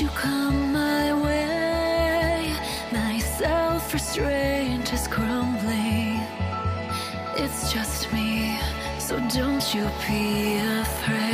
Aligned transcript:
you 0.00 0.08
come 0.10 0.72
my 0.72 1.12
way, 1.24 2.54
my 2.92 3.18
self-restraint 3.18 4.92
is 4.92 5.08
crumbling. 5.08 6.20
It's 7.36 7.72
just 7.72 8.12
me, 8.12 8.60
so 9.00 9.18
don't 9.28 9.74
you 9.74 9.88
be 10.06 10.58
afraid. 10.58 11.27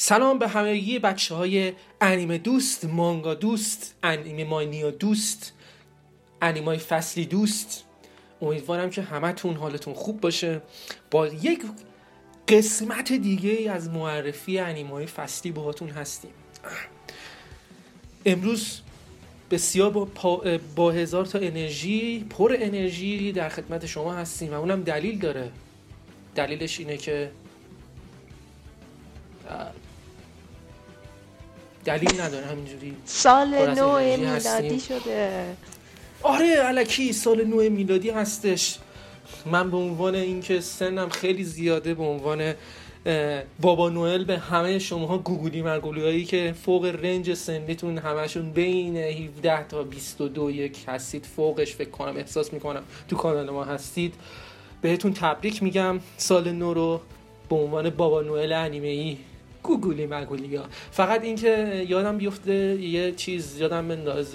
سلام 0.00 0.38
به 0.38 0.48
همگی 0.48 0.98
بچه 0.98 1.34
های 1.34 1.72
انیمه 2.00 2.38
دوست 2.38 2.84
مانگا 2.84 3.34
دوست 3.34 3.94
انیمه 4.02 4.44
مانیا 4.44 4.90
دوست 4.90 5.52
انیمای 6.42 6.78
فصلی 6.78 7.26
دوست. 7.26 7.84
امیدوارم 8.42 8.90
که 8.90 9.02
همتون 9.02 9.54
حالتون 9.54 9.94
خوب 9.94 10.20
باشه. 10.20 10.60
با 11.10 11.26
یک 11.26 11.62
قسمت 12.48 13.12
دیگه 13.12 13.70
از 13.70 13.90
معرفی 13.90 14.58
انیمای 14.58 15.06
فصلی 15.06 15.50
باهاتون 15.52 15.88
هستیم. 15.88 16.30
امروز 18.26 18.80
بسیار 19.50 19.90
با, 19.90 20.04
پا 20.04 20.42
با 20.76 20.90
هزار 20.90 21.26
تا 21.26 21.38
انرژی 21.38 22.26
پر 22.30 22.56
انرژی 22.58 23.32
در 23.32 23.48
خدمت 23.48 23.86
شما 23.86 24.14
هستیم 24.14 24.52
و 24.52 24.54
اونم 24.54 24.82
دلیل 24.82 25.18
داره. 25.18 25.50
دلیلش 26.34 26.80
اینه 26.80 26.96
که 26.96 27.30
دلیل 31.88 32.20
نداره 32.20 32.46
همینجوری 32.46 32.96
سال 33.04 33.74
نو 33.74 33.98
میلادی 33.98 34.80
شده. 34.80 35.44
آره 36.22 36.46
علکی 36.46 37.12
سال 37.12 37.44
نو 37.44 37.70
میلادی 37.70 38.10
هستش. 38.10 38.78
من 39.46 39.70
به 39.70 39.76
عنوان 39.76 40.14
اینکه 40.14 40.60
سنم 40.60 41.08
خیلی 41.08 41.44
زیاده 41.44 41.94
به 41.94 42.02
عنوان 42.02 42.54
بابا 43.60 43.88
نوئل 43.88 44.24
به 44.24 44.38
همه 44.38 44.78
شماها 44.78 45.18
گوگولی 45.18 45.62
مرگولی 45.62 46.02
هایی 46.02 46.24
که 46.24 46.54
فوق 46.64 46.84
رنج 46.84 47.34
سنیتون 47.34 47.98
همشون 47.98 48.50
بین 48.50 48.96
17 48.96 49.64
تا 49.68 49.82
22 49.82 50.50
یک 50.50 50.78
هستید 50.88 51.26
فوقش 51.26 51.74
فکر 51.74 51.90
کنم 51.90 52.16
احساس 52.16 52.52
می‌کنم 52.52 52.82
تو 53.08 53.16
کانال 53.16 53.50
ما 53.50 53.64
هستید. 53.64 54.14
بهتون 54.82 55.12
تبریک 55.12 55.62
میگم 55.62 56.00
سال 56.16 56.52
نو 56.52 56.74
رو 56.74 57.00
به 57.50 57.56
عنوان 57.56 57.90
بابا 57.90 58.22
نوئل 58.22 58.52
انیمه 58.52 58.86
ای 58.86 59.16
گوگلی 59.68 60.06
مگولی 60.06 60.56
ها 60.56 60.64
فقط 60.90 61.24
اینکه 61.24 61.84
یادم 61.88 62.18
بیفته 62.18 62.54
یه 62.82 63.12
چیز 63.12 63.60
یادم 63.60 63.88
بنداز 63.88 64.34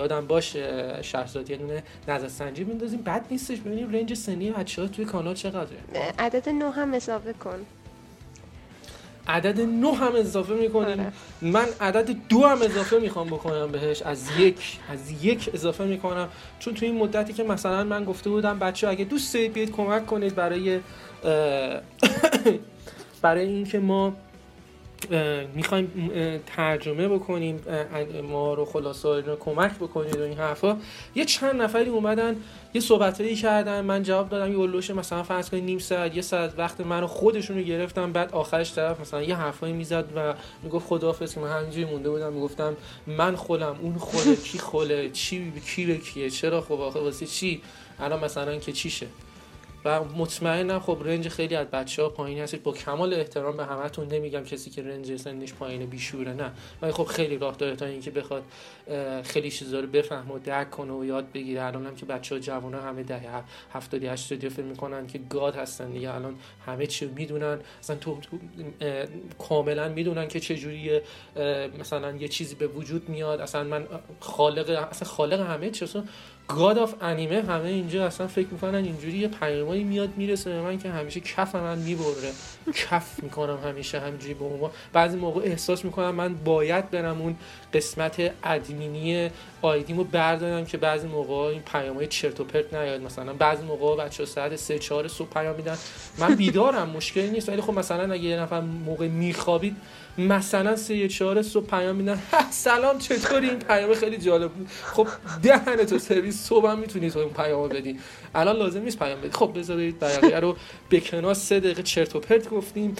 یادم 0.00 0.26
باشه 0.26 0.98
شهرزاد 1.02 1.50
یه 1.50 1.56
دونه 1.56 1.82
نظرسنجی 2.08 2.64
بندازیم 2.64 3.02
بد 3.02 3.26
نیستش 3.30 3.58
ببینیم 3.60 3.92
رنج 3.92 4.14
سنی 4.14 4.50
بچه 4.50 4.82
ها 4.82 4.88
توی 4.88 5.04
کانال 5.04 5.34
چقدره. 5.34 5.78
عدد 6.18 6.48
نو 6.48 6.70
هم 6.70 6.94
اضافه 6.94 7.32
کن. 7.32 7.58
عدد 9.28 9.60
نو 9.60 9.92
هم 9.92 10.16
اضافه 10.16 10.54
می‌کنیم. 10.54 11.00
آره. 11.00 11.12
من 11.42 11.66
عدد 11.80 12.16
دو 12.28 12.46
هم 12.46 12.62
اضافه 12.62 12.98
می‌خوام 12.98 13.26
بکنم 13.26 13.72
بهش. 13.72 14.02
از 14.02 14.28
یک 14.38 14.78
از 14.92 15.24
یک 15.24 15.50
اضافه 15.54 15.84
می‌کنم. 15.84 16.28
چون 16.58 16.74
توی 16.74 16.88
این 16.88 16.98
مدتی 16.98 17.32
که 17.32 17.42
مثلا 17.44 17.84
من 17.84 18.04
گفته 18.04 18.30
بودم 18.30 18.58
بچه 18.58 18.88
اگه 18.88 19.04
دوست 19.04 19.34
دارید 19.34 19.52
بیاید 19.52 19.72
کمک 19.72 20.06
کنید 20.06 20.34
برای 20.34 20.80
برای 23.22 23.46
اینکه 23.46 23.78
ما 23.78 24.16
می‌خوایم 25.54 26.40
ترجمه 26.46 27.08
بکنیم 27.08 27.60
ما 28.22 28.54
رو 28.54 28.64
خلاصه 28.64 29.22
کمک 29.40 29.74
بکنید 29.74 30.16
و 30.16 30.22
این 30.22 30.38
حرفا. 30.38 30.76
یه 31.14 31.24
چند 31.24 31.62
نفری 31.62 31.90
اومدن 31.90 32.36
یه 32.74 32.80
صحبتایی 32.80 33.36
کردن 33.36 33.80
من 33.80 34.02
جواب 34.02 34.28
دادم 34.28 34.52
یه 34.52 34.58
اولوش 34.58 34.90
مثلا 34.90 35.22
فرض 35.22 35.50
کنید 35.50 35.64
نیم 35.64 35.78
ساعت 35.78 36.16
یه 36.16 36.22
ساعت 36.22 36.58
وقت 36.58 36.80
منو 36.80 37.06
خودشون 37.06 37.56
رو 37.56 37.62
گرفتم 37.62 38.12
بعد 38.12 38.32
آخرش 38.32 38.74
طرف 38.74 39.00
مثلا 39.00 39.22
یه 39.22 39.36
حرفایی 39.36 39.72
می‌زد 39.72 40.04
و 40.16 40.34
می‌گفت 40.62 40.86
خداحافظ 40.86 41.34
که 41.34 41.40
من 41.40 41.58
همینجوری 41.58 41.84
مونده 41.84 42.10
بودم. 42.10 42.32
می‌گفتم 42.32 42.76
من 43.06 43.36
خودم 43.36 43.76
اون 43.82 43.94
خوله 43.98 44.36
کی 44.36 44.58
خوله 44.58 45.10
چی 45.10 45.52
کی 45.66 45.86
به 45.86 45.96
کیه 45.98 46.30
چرا 46.30 46.60
خب 46.60 46.80
آخه 46.80 47.00
واسه 47.00 47.26
چی؟ 47.26 47.60
الان 48.00 48.24
مثلا 48.24 48.56
که 48.56 48.72
چیشه 48.72 49.06
و 49.84 50.04
مطمئنم 50.04 50.78
خب 50.78 50.98
رنج 51.04 51.28
خیلی 51.28 51.56
از 51.56 51.66
بچه 51.66 52.02
ها 52.02 52.08
پایین 52.08 52.38
هست 52.38 52.56
با 52.56 52.72
کمال 52.72 53.14
احترام 53.14 53.56
به 53.56 53.64
همتون 53.64 54.08
نمیگم 54.08 54.44
کسی 54.44 54.70
که 54.70 54.82
رنج 54.82 55.16
سنش 55.16 55.52
پایین 55.52 55.86
بیشوره 55.86 56.32
نه. 56.32 56.52
ولی 56.82 56.92
خب 56.92 57.04
خیلی 57.04 57.38
راه 57.38 57.56
داره 57.56 57.76
تا 57.76 57.86
اینکه 57.86 58.10
بخواد 58.10 58.42
خیلی 59.22 59.50
چیزا 59.50 59.80
رو 59.80 59.86
بفهمه 59.86 60.34
و 60.34 60.38
درک 60.38 60.70
کنه 60.70 60.92
و 60.92 61.04
یاد 61.04 61.32
بگیره. 61.32 61.62
الان 61.62 61.86
هم 61.86 61.96
که 61.96 62.06
بچه 62.06 62.34
ها 62.34 62.40
جوان 62.40 62.74
همه 62.74 63.02
دهه 63.02 63.44
هفتادی 63.72 64.06
هشتادی 64.06 64.48
فکر 64.48 64.62
می‌کنن 64.62 65.06
که 65.06 65.18
گاد 65.18 65.56
هستن 65.56 65.90
دیگه. 65.90 66.14
الان 66.14 66.34
همه 66.66 66.86
چی 66.86 67.06
می‌دونن. 67.06 67.58
اصلا 67.80 67.96
تو, 67.96 68.18
تو 68.20 68.38
کاملا 69.38 69.88
می‌دونن 69.88 70.28
که 70.28 70.40
چجوری 70.40 71.00
مثلا 71.80 72.16
یه 72.16 72.28
چیزی 72.28 72.54
به 72.54 72.66
وجود 72.66 73.08
میاد. 73.08 73.40
اصلا 73.40 73.64
من 73.64 73.86
خالق 74.20 74.88
اصلا 74.90 75.08
خالق 75.08 75.40
همه 75.40 75.70
چی. 75.70 75.84
اصلا 75.84 76.04
گاد 76.48 76.78
آف 76.78 76.94
انیمه 77.00 77.42
همه 77.42 77.68
اینجا 77.68 78.06
اصلا 78.06 78.26
فکر 78.26 78.48
می‌کنن 78.48 78.74
اینجوری 78.74 79.18
یه 79.18 79.28
پیامایی 79.28 79.84
میاد 79.84 80.16
می‌رسه 80.16 80.50
به 80.50 80.60
من 80.60 80.78
که 80.78 80.90
همیشه 80.90 81.20
کف 81.20 81.54
من 81.54 81.78
می‌بره. 81.78 82.32
کف 82.74 83.22
می‌کنم 83.22 83.58
همیشه 83.64 84.00
همینجوری 84.00 84.34
به 84.34 84.44
عنوان. 84.44 84.70
بعضی 84.92 85.16
موقع 85.16 85.40
احساس 85.44 85.84
می‌کنم 85.84 86.14
من 86.14 86.34
باید 86.34 86.90
برم 86.90 87.20
اون 87.20 87.36
قسمت 87.74 88.32
ادمینی 88.44 89.30
آیدیمو 89.62 90.04
بردارم 90.04 90.66
که 90.66 90.76
بعضی 90.78 91.06
موقع 91.08 91.34
این 91.34 91.62
پیامای 91.62 92.06
چرت 92.06 92.40
و 92.40 92.44
پرت 92.44 92.74
نیاد. 92.74 93.00
مثلا 93.00 93.32
بعضی 93.32 93.62
موقع 93.64 94.04
بچه 94.04 94.24
ساعت 94.24 94.56
3 94.56 94.78
4 94.78 95.08
صبح 95.08 95.28
پیام 95.28 95.56
میدن. 95.56 95.76
من 96.18 96.34
بیدارم 96.34 96.90
مشکلی 96.90 97.30
نیست. 97.30 97.48
ولی 97.48 97.60
خب 97.60 97.78
مثلا 97.78 98.12
اگه 98.12 98.24
یه 98.24 98.40
نفر 98.40 98.60
موقع 98.60 99.08
میخوابید 99.08 99.76
مثلا 100.18 100.76
سه 100.76 101.08
چهار 101.08 101.42
صبح 101.42 101.66
پیام 101.66 101.96
میدن. 101.96 102.22
سلام 102.50 102.98
چطوری؟ 102.98 103.50
این 103.50 103.58
پیام 103.58 103.94
خیلی 103.94 104.16
جالب 104.16 104.52
بود. 104.52 104.68
خب 104.84 105.08
دهن 105.42 105.76
تو 105.76 105.98
سرویس 105.98 106.46
صبح 106.48 106.70
هم 106.70 106.78
می‌تونی 106.78 107.10
تو 107.10 107.18
اون 107.18 107.32
پیام 107.32 107.68
بدی. 107.68 107.98
الان 108.34 108.56
لازم 108.56 108.82
نیست 108.82 108.98
پیام 108.98 109.20
بدی. 109.20 109.30
خب 109.32 109.58
بذارید 109.58 110.00
بقیه 110.00 110.40
رو 110.40 110.56
به 110.88 111.00
کنار 111.00 111.34
سه 111.34 111.60
دقیقه 111.60 111.82
چرت 111.82 112.16
و 112.16 112.20
پرت 112.20 112.50
گفتیم. 112.50 112.96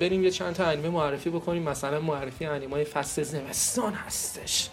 بریم 0.00 0.24
یه 0.24 0.30
چند 0.30 0.54
تا 0.54 0.64
انیمه 0.64 0.88
معرفی 0.88 1.30
بکنیم. 1.30 1.62
مثلا 1.62 2.00
معرفی 2.00 2.46
انیمه 2.46 2.84
فصل 2.84 3.22
زمستان 3.22 3.92
هستش. 3.92 4.68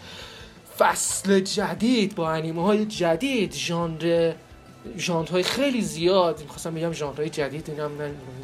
فصل 0.78 1.40
جدید 1.40 2.14
با 2.14 2.30
انیمه 2.30 2.62
های 2.62 2.86
جدید. 2.86 3.52
ژانر 3.52 4.32
ژانرهای 4.98 5.42
خیلی 5.42 5.82
زیاد. 5.82 6.40
می‌خواستم 6.40 6.74
بگم 6.74 6.92
ژانرهای 6.92 7.28
جدید 7.28 7.70
اینم 7.70 7.90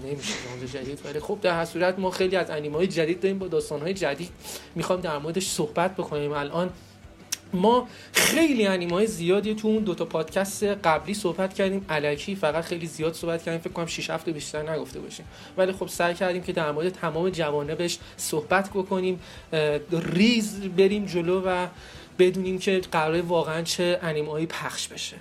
نمیشه 0.05 0.35
ژانر 0.49 0.67
جدید. 0.67 1.01
ولی 1.05 1.21
خب 1.21 1.39
در 1.43 1.55
هر 1.55 1.65
صورت 1.65 1.99
ما 1.99 2.11
خیلی 2.11 2.37
از 2.37 2.51
انیمه 2.51 2.77
های 2.77 2.87
جدید 2.87 3.21
داریم 3.21 3.39
با 3.39 3.49
داستانهای 3.49 3.95
جدید. 3.95 4.31
می‌خوام 4.75 5.01
در 5.01 5.19
موردش 5.19 5.47
صحبت 5.47 5.97
بکنیم. 5.97 6.33
الان 6.33 6.71
ما 7.53 7.89
خیلی 8.13 8.67
انیمه 8.67 8.93
های 8.93 9.07
زیادی 9.07 9.55
تو 9.55 9.69
اون 9.69 9.85
دوتا 9.85 10.05
پادکست 10.05 10.63
قبلی 10.63 11.15
صحبت 11.15 11.55
کردیم. 11.55 11.87
علکی 11.89 12.35
فقط 12.35 12.65
خیلی 12.65 12.87
زیاد 12.87 13.15
صحبت 13.15 13.43
کردیم. 13.43 13.61
فکر 13.61 13.73
کنم 13.73 13.87
6 13.87 14.11
هفته 14.11 14.33
بیشتر 14.33 14.71
نگفته 14.71 15.01
باشیم. 15.01 15.27
ولی 15.57 15.73
خب 15.73 15.89
سعی 15.89 16.15
کردیم 16.15 16.43
که 16.43 16.53
در 16.53 16.73
مورد 16.73 16.89
تمام 16.89 17.31
جوانبش 17.31 17.99
صحبت 18.17 18.71
بکنیم. 18.71 19.21
ریز 19.93 20.61
بریم 20.61 21.07
جلو 21.07 21.43
و 21.47 21.67
بدونیم 22.19 22.59
که 22.59 22.81
قرار 22.93 23.21
واقعا 23.21 23.63
چه 23.63 23.99
انیمه‌ای 24.03 24.47
پخش 24.47 24.89
بشه. 24.89 25.17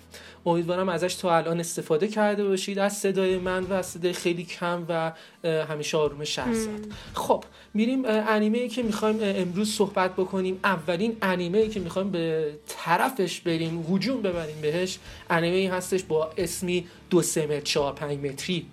امیدوارم 0.45 0.89
ازش 0.89 1.15
تا 1.15 1.37
الان 1.37 1.59
استفاده 1.59 2.07
کرده 2.07 2.43
باشید. 2.43 2.79
از 2.79 2.97
صدای 2.97 3.37
من 3.37 3.63
و 3.63 3.73
از 3.73 3.85
صدای 3.85 4.13
خیلی 4.13 4.43
کم 4.43 4.85
و 4.89 5.11
همیشه 5.43 5.97
آروم 5.97 6.23
شهرزاد. 6.23 6.79
خب 7.13 7.43
میریم 7.73 8.03
انیمه 8.05 8.57
ای 8.57 8.69
که 8.69 8.83
می‌خوایم 8.83 9.17
امروز 9.21 9.73
صحبت 9.73 10.13
بکنیم. 10.13 10.59
اولین 10.63 11.17
انیمه 11.21 11.57
ای 11.57 11.69
که 11.69 11.79
می‌خوایم 11.79 12.11
به 12.11 12.53
طرفش 12.67 13.39
بریم 13.39 13.85
هجوم 13.91 14.21
ببریم 14.21 14.61
بهش 14.61 14.99
انیمه 15.29 15.55
ای 15.55 15.67
هستش 15.67 16.03
با 16.03 16.31
اسمی 16.37 16.87
دو 17.09 17.21
سه 17.21 17.45
متر 17.45 17.59
چهار 17.59 17.93
پنج 17.93 18.19
متری 18.19 18.65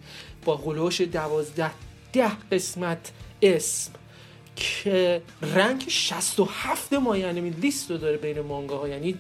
با 0.45 0.57
هلوش 0.57 1.01
دوازده 1.01 1.71
ده 2.13 2.31
قسمت 2.53 3.13
اسم 3.43 3.93
که 4.57 5.23
رنگ 5.43 5.85
67 5.89 6.93
مای 6.93 7.25
انیمی 7.25 7.51
لیست 7.51 7.91
رو 7.91 7.97
داره 7.97 8.17
بین 8.17 8.41
مانگا 8.41 8.79
ها 8.79 8.89
یعنی 8.89 9.15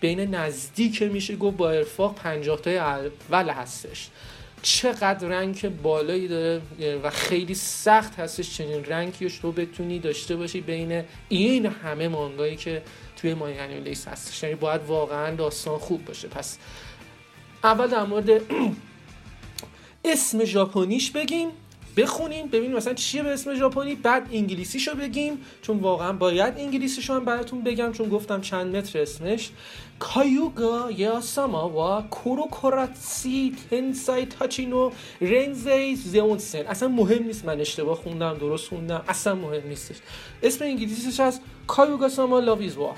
بین 0.00 0.20
نزدیک 0.20 1.02
میشه 1.02 1.36
گفت 1.36 1.56
با 1.56 1.70
ارفاق 1.70 2.14
50 2.14 2.60
تای 2.60 2.78
اول 2.78 3.50
هستش. 3.50 4.08
چقدر 4.62 5.28
رنگ 5.28 5.82
بالایی 5.82 6.28
داره 6.28 6.62
و 7.02 7.10
خیلی 7.10 7.54
سخت 7.54 8.18
هستش 8.18 8.56
چنین 8.56 8.84
رنگی 8.84 9.28
رو 9.42 9.52
بتونی 9.52 9.98
داشته 9.98 10.36
باشی 10.36 10.60
بین 10.60 11.04
این 11.28 11.66
همه 11.66 12.08
مانگایی 12.08 12.56
که 12.56 12.82
توی 13.16 13.34
مای 13.34 13.58
انیمی 13.58 13.80
لیست 13.80 14.08
هستش. 14.08 14.42
یعنی 14.42 14.54
باید 14.54 14.80
واقعا 14.86 15.34
داستان 15.34 15.78
خوب 15.78 16.04
باشه. 16.04 16.28
پس 16.28 16.58
اول 17.64 17.86
در 17.86 18.04
مورد 18.04 18.30
اسم 20.04 20.44
ژاپنیش 20.44 21.10
بگیم. 21.10 21.48
بخونیم 21.96 22.46
ببینیم 22.46 22.76
مثلا 22.76 22.94
چیه 22.94 23.22
به 23.22 23.28
اسم 23.32 23.54
ژاپنی 23.54 23.94
بعد 23.94 24.28
انگلیسیشو 24.32 24.94
بگیم 24.94 25.44
چون 25.62 25.78
واقعا 25.78 26.12
باید 26.12 26.54
انگلیسیشو 26.58 27.14
هم 27.14 27.24
براتون 27.24 27.62
بگم 27.62 27.92
چون 27.92 28.08
گفتم 28.08 28.40
چند 28.40 28.76
متر 28.76 29.00
اسمش. 29.00 29.50
کایوگا 29.98 30.90
یا 30.90 31.20
ساما 31.20 31.68
و 31.68 32.02
کوروکوراتسی 32.08 33.56
تنسای 33.70 34.26
تاچینو 34.26 34.90
رنزی 35.20 35.96
زیونسن 35.96 36.66
اصلا 36.66 36.88
مهم 36.88 37.24
نیست 37.24 37.44
من 37.44 37.60
اشتباه 37.60 37.96
خوندم 37.96 38.34
درست 38.34 38.68
خوندم 38.68 39.04
اصلا 39.08 39.34
مهم 39.34 39.68
نیستش. 39.68 39.96
اسم 40.42 40.64
انگلیسیش 40.64 41.20
هست 41.20 41.40
کایوگا 41.66 42.08
ساما 42.08 42.40
لاویز 42.40 42.76
وار. 42.76 42.96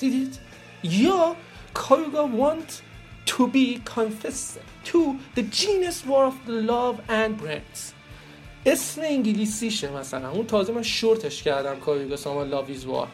دیدید؟ 0.00 0.38
یا 0.82 1.36
کایوگا 1.74 2.30
want 2.38 2.95
to 3.26 3.46
be 3.48 3.68
confessed 3.96 4.58
to 4.84 4.98
the 5.36 5.42
genius 5.60 5.98
war 6.08 6.24
of 6.32 6.36
the 6.46 6.56
love 6.72 6.96
and 7.08 7.32
brands. 7.42 7.92
اسم 8.66 9.00
انگلیسیشه 9.04 9.90
مثلا. 9.90 10.30
اون 10.30 10.46
تازه 10.46 10.72
من 10.72 10.82
شورتش 10.82 11.42
کردم. 11.42 11.80
کایوگا 11.80 12.16
ساما 12.16 12.42
لاویز 12.42 12.84
وار 12.84 13.08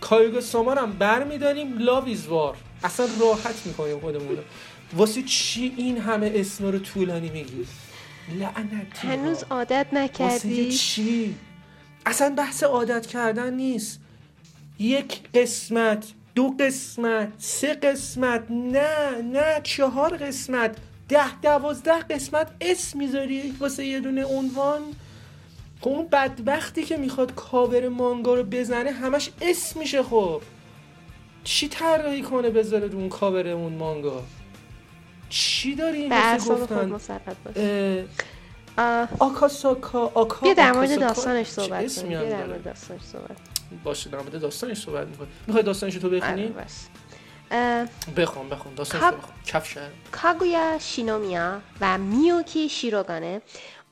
کایوگا 0.00 0.40
ساما 0.40 0.72
رو 0.72 0.82
هم 0.82 0.92
برمیداریم. 0.92 1.78
لاویز 1.78 2.26
وار 2.26 2.56
اصلا 2.84 3.06
راحت 3.20 3.66
می‌کنیم 3.66 4.00
خودمون. 4.00 4.38
واسه 4.96 5.22
چی 5.22 5.74
این 5.76 5.98
همه 5.98 6.32
اسم 6.34 6.64
رو 6.64 6.78
طولانی 6.78 7.28
میگی؟ 7.28 7.66
لعنتی. 8.38 9.08
هنوز 9.08 9.44
عادت 9.50 9.86
واسه 9.92 10.04
نکردی. 10.04 10.72
چی؟ 10.72 11.34
اصلا 12.06 12.34
بحث 12.34 12.62
عادت 12.62 13.06
کردن 13.06 13.54
نیست. 13.54 14.00
یک 14.78 15.20
قسمت 15.34 16.06
دو 16.34 16.54
قسمت 16.60 17.28
سه 17.38 17.74
قسمت 17.74 18.44
نه 18.50 19.22
نه 19.22 19.60
چهار 19.62 20.16
قسمت 20.16 20.76
ده 21.08 21.40
دوازده 21.42 21.98
قسمت 21.98 22.50
اسم 22.60 22.98
می‌ذاری 22.98 23.54
واسه 23.60 23.84
یه 23.86 24.00
دونه 24.00 24.24
عنوان؟ 24.24 24.80
خب 25.80 25.88
اون 25.88 26.06
بدبختی 26.08 26.82
که 26.82 26.96
می‌خواد 26.96 27.34
کاور 27.34 27.88
مانگا 27.88 28.34
رو 28.34 28.42
بزنه 28.42 28.90
همش 28.90 29.30
اسم 29.40 29.80
میشه 29.80 30.02
خب. 30.02 30.42
چی 31.44 31.68
طراحی 31.68 32.22
کنه 32.22 32.50
بذاره 32.50 32.86
رو 32.86 32.98
اون 32.98 33.08
کاور 33.08 33.48
اون 33.48 33.72
مانگا؟ 33.72 34.22
چی 35.28 35.76
اعصاب 36.10 36.66
خود 36.66 36.92
گفتن؟ 36.92 38.08
آکاساکا 39.18 40.10
آکا 40.14 40.40
بیا 40.40 40.54
در 40.54 40.72
مورد. 40.72 41.00
داستانش 41.00 41.46
صحبت 41.46 41.96
کنیم؟ 41.96 42.08
بیا 42.08 42.30
در؟ 42.30 42.46
مورد 42.46 42.64
داستانش 42.64 43.00
صحبت 43.02 43.36
باشه 43.84 44.10
در 44.10 44.18
مورد 44.18 44.40
داستانش 44.40 44.84
صحبت 44.84 45.06
می‌کنی. 45.06 45.28
می‌خوای 45.46 45.64
داستانش 45.64 45.94
تو 45.94 46.06
آره 46.06 46.20
بخونی 46.20 46.54
اه، 47.50 47.86
بخون 48.16 48.48
بخون. 48.48 48.74
داستانش. 48.74 49.04
رو 49.04 49.10
بخون. 49.10 49.34
کف 49.46 49.68
شهر. 49.68 49.88
کاگویا 50.12 50.78
شینومیا 50.78 51.60
و 51.80 51.98
میوکی 51.98 52.68
شیروگانه 52.68 53.40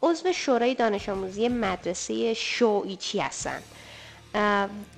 عضو 0.02 0.32
شورای 0.32 0.75
دانش 0.75 1.08
آموزی 1.08 1.49
مدرسه 1.49 2.35
شویچی 2.35 3.18
هستن. 3.20 3.62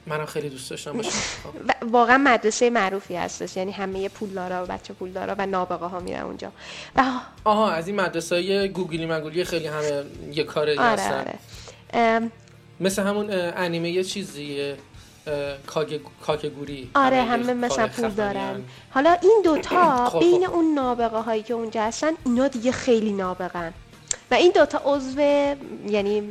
منم 0.07 0.27
خیلی 0.27 0.49
دوست 0.49 0.71
داشتم 0.71 0.93
باشه 0.93 1.11
خب. 1.11 1.87
واقعا 1.91 2.19
مدرسه 2.19 2.71
معروفی 2.71 3.17
هستش. 3.17 3.57
یعنی 3.57 3.73
همه 3.73 4.09
پولدارا 4.09 4.65
و 4.65 4.67
بچه 4.67 4.95
پولدارا 4.95 5.35
و 5.39 5.47
نابغه 5.47 5.87
ها 5.87 6.01
میرن 6.01 6.23
اونجا. 6.23 6.53
و 6.97 7.05
آها 7.45 7.71
از 7.71 7.87
این 7.89 8.01
مدرسه 8.01 8.35
های 8.35 8.69
گوگلی 8.69 9.07
مگولی 9.07 9.45
خیلی 9.45 9.67
همه 9.67 10.05
یه 10.33 10.45
کاره 10.45 10.73
آره 10.81 11.03
هستن. 11.03 11.25
آره. 11.93 12.31
مثل 12.81 13.03
همون 13.03 13.27
انیمه 13.31 13.91
یه 13.91 14.05
چیزیه 14.05 14.77
کاکگوری. 16.27 16.91
آره 16.95 17.23
همه 17.23 17.55
مثلا 17.55 17.89
پول 17.89 18.09
دارن. 18.09 18.63
حالا 18.91 19.17
این 19.23 19.41
دوتا 19.45 20.07
خب، 20.13 20.21
بین 20.21 20.47
خب. 20.47 20.55
اون 20.55 20.75
نابغه 20.75 21.19
هایی 21.19 21.43
که 21.43 21.55
اونجا 21.55 21.83
هستن 21.83 22.11
اینا 22.27 22.49
دیگه 22.49 22.73
خیلی 22.73 23.13
نابغن 23.13 23.73
و 24.31 24.35
این 24.35 24.53
دوتا 24.55 24.83
عضو 24.85 25.21
یعنی 25.87 26.23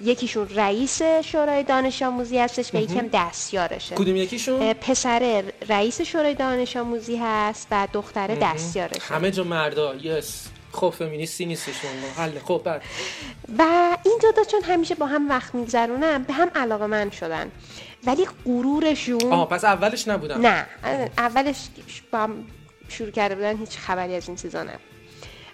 یکیشون 0.00 0.48
رئیس 0.48 1.02
شورای 1.02 1.62
دانش 1.62 2.02
آموزی 2.02 2.38
هستش 2.38 2.74
و 2.74 2.76
یکم 2.76 3.08
دستیارشه. 3.12 3.94
کدوم 3.94 4.16
یکیشون؟ 4.16 4.72
پسر 4.72 5.44
رئیس 5.68 6.00
شورای 6.00 6.34
دانش 6.34 6.76
آموزی 6.76 7.16
هست 7.16 7.68
و 7.70 7.88
دختره 7.92 8.36
دستیارشه. 8.42 9.14
همه 9.14 9.30
جا 9.30 9.44
مردا 9.44 9.94
یس. 9.94 10.48
خب 10.76 10.90
فمینیستی 10.90 11.46
نیستش 11.46 11.74
اون 11.84 12.10
حل 12.16 12.38
خب 12.38 12.62
بعد. 12.64 12.82
و 13.58 13.62
این 14.04 14.18
دوتا 14.22 14.44
چون 14.44 14.62
همیشه 14.62 14.94
با 14.94 15.06
هم 15.06 15.28
وقت 15.28 15.54
میگذرونن 15.54 16.22
به 16.22 16.32
هم 16.32 16.50
علاقه 16.54 16.86
من 16.86 17.10
شدن. 17.10 17.50
ولی 18.06 18.26
غرورشون 18.44 19.32
آها 19.32 19.46
پس 19.46 19.64
اولش 19.64 20.08
نبودم 20.08 20.46
نه 20.46 20.66
اولش 21.18 21.68
با 22.12 22.18
هم 22.18 22.44
شروع 22.88 23.10
کرده 23.10 23.34
بودن 23.34 23.56
هیچ 23.56 23.78
خبری 23.78 24.14
از 24.14 24.28
این 24.28 24.36
چیزا 24.36 24.62
نبود. 24.62 24.80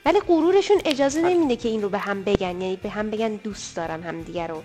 ولی 0.06 0.20
غرورشون 0.20 0.80
اجازه 0.84 1.22
نمیده 1.22 1.56
که 1.56 1.68
این 1.68 1.82
رو 1.82 1.88
به 1.88 1.98
هم 1.98 2.22
بگن 2.22 2.60
یعنی 2.60 2.76
به 2.76 2.90
هم 2.90 3.10
بگن 3.10 3.34
دوست 3.34 3.76
دارن 3.76 4.02
همدیگه 4.02 4.46
رو. 4.46 4.62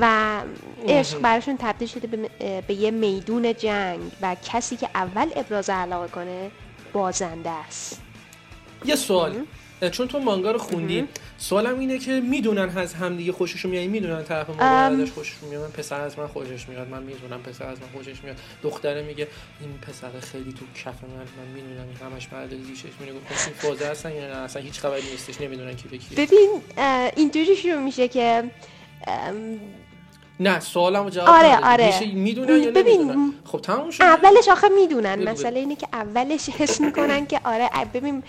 و 0.00 0.40
عشق 0.88 1.20
براشون 1.20 1.56
تبدیل 1.56 1.88
شده 1.88 2.06
به, 2.06 2.30
به 2.66 2.74
یه 2.74 2.90
میدون 2.90 3.54
جنگ 3.54 4.00
و 4.22 4.36
کسی 4.52 4.76
که 4.76 4.88
اول 4.94 5.30
ابراز 5.36 5.70
علاقه 5.70 6.08
کنه 6.08 6.50
بازنده 6.92 7.50
است. 7.50 8.02
یه 8.84 8.96
سوال. 8.96 9.44
چون 9.92 10.08
تو 10.08 10.18
مانگا 10.18 10.50
رو 10.50 10.58
خوندی 10.58 11.08
سوالم 11.38 11.78
اینه 11.78 11.98
که 11.98 12.20
می‌دونن 12.20 12.78
از 12.78 12.94
همدیگه 12.94 13.32
خوششون 13.32 13.70
میاد؟ 13.70 13.84
می‌دونن 13.84 14.24
طرف 14.24 14.50
مقابل. 14.50 15.02
ازش 15.02 15.10
خوششون 15.10 15.48
میاد؟ 15.48 15.62
من 15.62 15.70
پسر 15.70 16.00
از 16.00 16.18
من 16.18 16.26
خوشش 16.26 16.68
میاد 16.68 16.88
من 16.88 17.02
می‌دونم 17.02 17.42
پسر 17.42 17.64
از 17.64 17.78
من 17.80 17.88
خوشش 17.94 18.24
میاد. 18.24 18.36
دختره 18.62 19.02
میگه 19.02 19.28
این 19.60 19.78
پسر 19.78 20.20
خیلی 20.20 20.52
تو 20.52 20.64
کف 20.74 20.86
من 21.04 21.08
من 21.18 21.52
می‌دونم 21.54 21.86
این 21.88 22.12
همش 22.12 22.28
مرد 22.32 22.50
زیشش 22.50 22.84
میگه 23.00 23.12
گفتم 23.12 23.34
این 23.46 23.54
فازه 23.54 23.86
هستن 23.90 24.12
یا 24.12 24.28
نه؟ 24.28 24.36
اصلا 24.36 24.62
هیچ 24.62 24.80
خبری 24.80 25.10
نیستش 25.10 25.40
نمی‌دونن 25.40 25.76
کی 25.76 25.88
به 25.88 25.98
کیه. 25.98 26.26
ببین 26.26 26.50
اینجوری 27.16 27.56
شروع 27.56 27.82
میشه 27.82 28.08
که 28.08 28.44
نه 30.40 30.60
سوالمو 30.60 31.10
جواب 31.10 31.28
آره،. 31.28 31.56
آره. 31.64 32.12
می‌دونن 32.14 32.62
یا 32.62 32.70
ببین، 32.70 33.34
خب 33.44 33.60
تموم 33.60 33.90
شد. 33.90 34.02
اولش 34.02 34.48
آخه 34.48 34.68
می‌دونن. 34.68 35.28
مسئله. 35.28 35.60
اینه 35.60 35.76
که 35.76 35.88
اولش 35.92 36.48
حس 36.48 36.80
می‌کنن 36.80 37.26
که 37.26 37.40
آره 37.44 37.68
ببین 37.94 38.22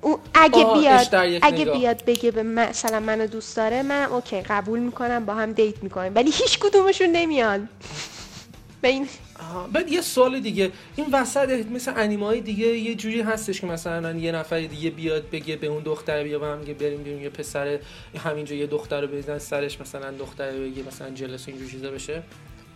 اون 0.00 0.18
اگه 0.34 0.64
بیاد 0.74 1.14
اگه 1.14 1.60
نگاه. 1.64 1.78
بیاد 1.78 2.04
بگه 2.04 2.30
به 2.30 2.42
من- 2.42 2.68
مثلا 2.68 3.00
منو 3.00 3.26
دوست 3.26 3.56
داره 3.56 3.82
منم 3.82 4.12
اوکی 4.12 4.40
قبول 4.40 4.78
می‌کنم 4.78 5.24
با 5.24 5.34
هم 5.34 5.52
دیت 5.52 5.82
می‌کنیم. 5.82 6.12
ولی 6.14 6.30
هیچ 6.30 6.58
کدومشون 6.58 7.08
نمیان. 7.08 7.68
به 8.82 8.88
این 8.88 9.08
آها، 9.40 9.66
بعد 9.72 9.92
یه 9.92 10.00
سوال 10.00 10.40
دیگه. 10.40 10.70
این 10.96 11.06
وسط 11.12 11.66
مثل 11.70 11.92
انیمه 11.96 12.26
های 12.26 12.40
دیگه 12.40 12.66
یه 12.66 12.94
جوری 12.94 13.20
هستش 13.20 13.60
که 13.60 13.66
مثلا 13.66 14.12
یه 14.12 14.32
نفر 14.32 14.60
دیگه 14.60 14.90
بیاد 14.90 15.30
بگه 15.30 15.56
به 15.56 15.66
اون 15.66 15.82
دختر 15.82 16.22
بیا 16.22 16.38
با 16.38 16.46
هم 16.46 16.58
بریم 16.60 17.02
بریم 17.02 17.22
یه 17.22 17.28
پسر 17.28 17.78
همینجا 18.18 18.54
یه 18.56 18.66
دختر 18.66 19.00
رو 19.00 19.06
بزن 19.06 19.38
سرش 19.38 19.80
مثلا 19.80 20.10
دختر 20.10 20.50
بگه 20.52 20.82
مثلا 20.88 21.10
جلس 21.10 21.48
و 21.48 21.50
اینجور 21.50 21.70
چیزا 21.70 21.90
بشه. 21.90 22.22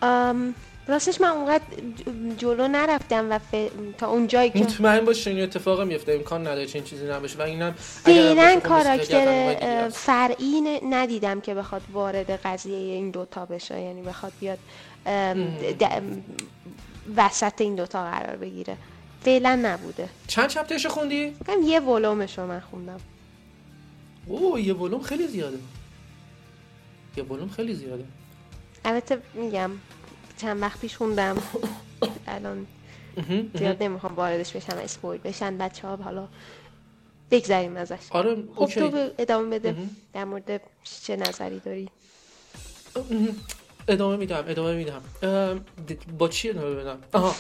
ام، 0.03 0.55
راستش 0.89 1.21
من 1.21 1.29
اونقدر 1.29 1.65
جلو 2.39 2.69
نرفتم 2.69 3.27
و 3.31 3.39
ف... 3.39 3.55
تا 3.99 4.07
اون 4.07 4.27
جایی 4.27 4.51
که 4.51 4.59
مطمئن 4.59 5.05
باش 5.05 5.27
این 5.27 5.41
اتفاق 5.41 5.81
میفته. 5.81 6.13
امکان 6.13 6.41
نداره 6.41 6.67
چنین 6.67 6.85
چیزی 6.85 7.07
نباشه. 7.07 7.39
و 7.39 7.43
اینم 7.43 7.73
فعلا 7.73 8.55
باشه، 8.55 8.61
کاراکتر. 8.61 9.89
فرعی 9.89 10.61
ندیدم 10.91 11.41
که 11.41 11.55
بخواد 11.55 11.83
وارد 11.93 12.31
قضیه 12.31 12.77
این 12.77 13.11
دوتا 13.11 13.47
بشه. 13.47 13.81
یعنی 13.81 14.03
بخواد 14.03 14.33
بیاد 14.41 14.59
وسط 17.17 17.61
این 17.61 17.75
دوتا 17.75 18.11
قرار 18.11 18.37
بگیره. 18.37 18.77
فعلا 19.25 19.61
نبوده. 19.63 20.09
چند 20.27 20.49
چپترش 20.49 20.87
خوندی؟ 20.87 21.31
فکرم 21.31 21.63
یه 21.63 21.81
ولومش 21.81 22.39
رو 22.39 22.47
من 22.47 22.61
خوندم. 22.61 23.01
اوه 24.27 24.61
یه 24.61 24.75
ولوم 24.75 25.03
خیلی 25.03 25.27
زیاده. 25.27 25.59
یه 27.17 27.25
ولوم 27.25 27.49
خیلی 27.49 27.75
زیاده. 27.75 28.05
البته 28.85 29.19
میگم. 29.35 29.71
چند 30.39 30.63
وقت 30.63 30.81
پیش 30.81 30.97
خوندم. 30.97 31.43
الان 32.27 32.67
زیاد 33.55 33.83
نمی‌خوام 33.83 34.15
واردش 34.15 34.57
بشم 34.57 34.77
spoil 34.77 35.21
بشن 35.21 35.59
بچه 35.59 35.89
ها 35.89 35.97
حالا 35.97 36.29
بگذریم 37.31 37.77
ازش. 37.77 37.99
آره 38.11 38.37
خب 38.57 38.67
تو 38.67 39.11
ادامه 39.19 39.59
بده. 39.59 39.77
در 40.13 40.25
مورد 40.25 40.61
چه 41.07 41.17
نظری 41.17 41.61
داری؟ 41.61 41.89
ادامه 43.89 44.17
میدم 44.17 44.45
ادامه 44.49 44.75
میدم. 44.75 45.03
با 46.19 46.29
چی 46.29 46.51
ادامه 46.51 46.75
بدم؟ 46.75 46.99
آها. 47.13 47.35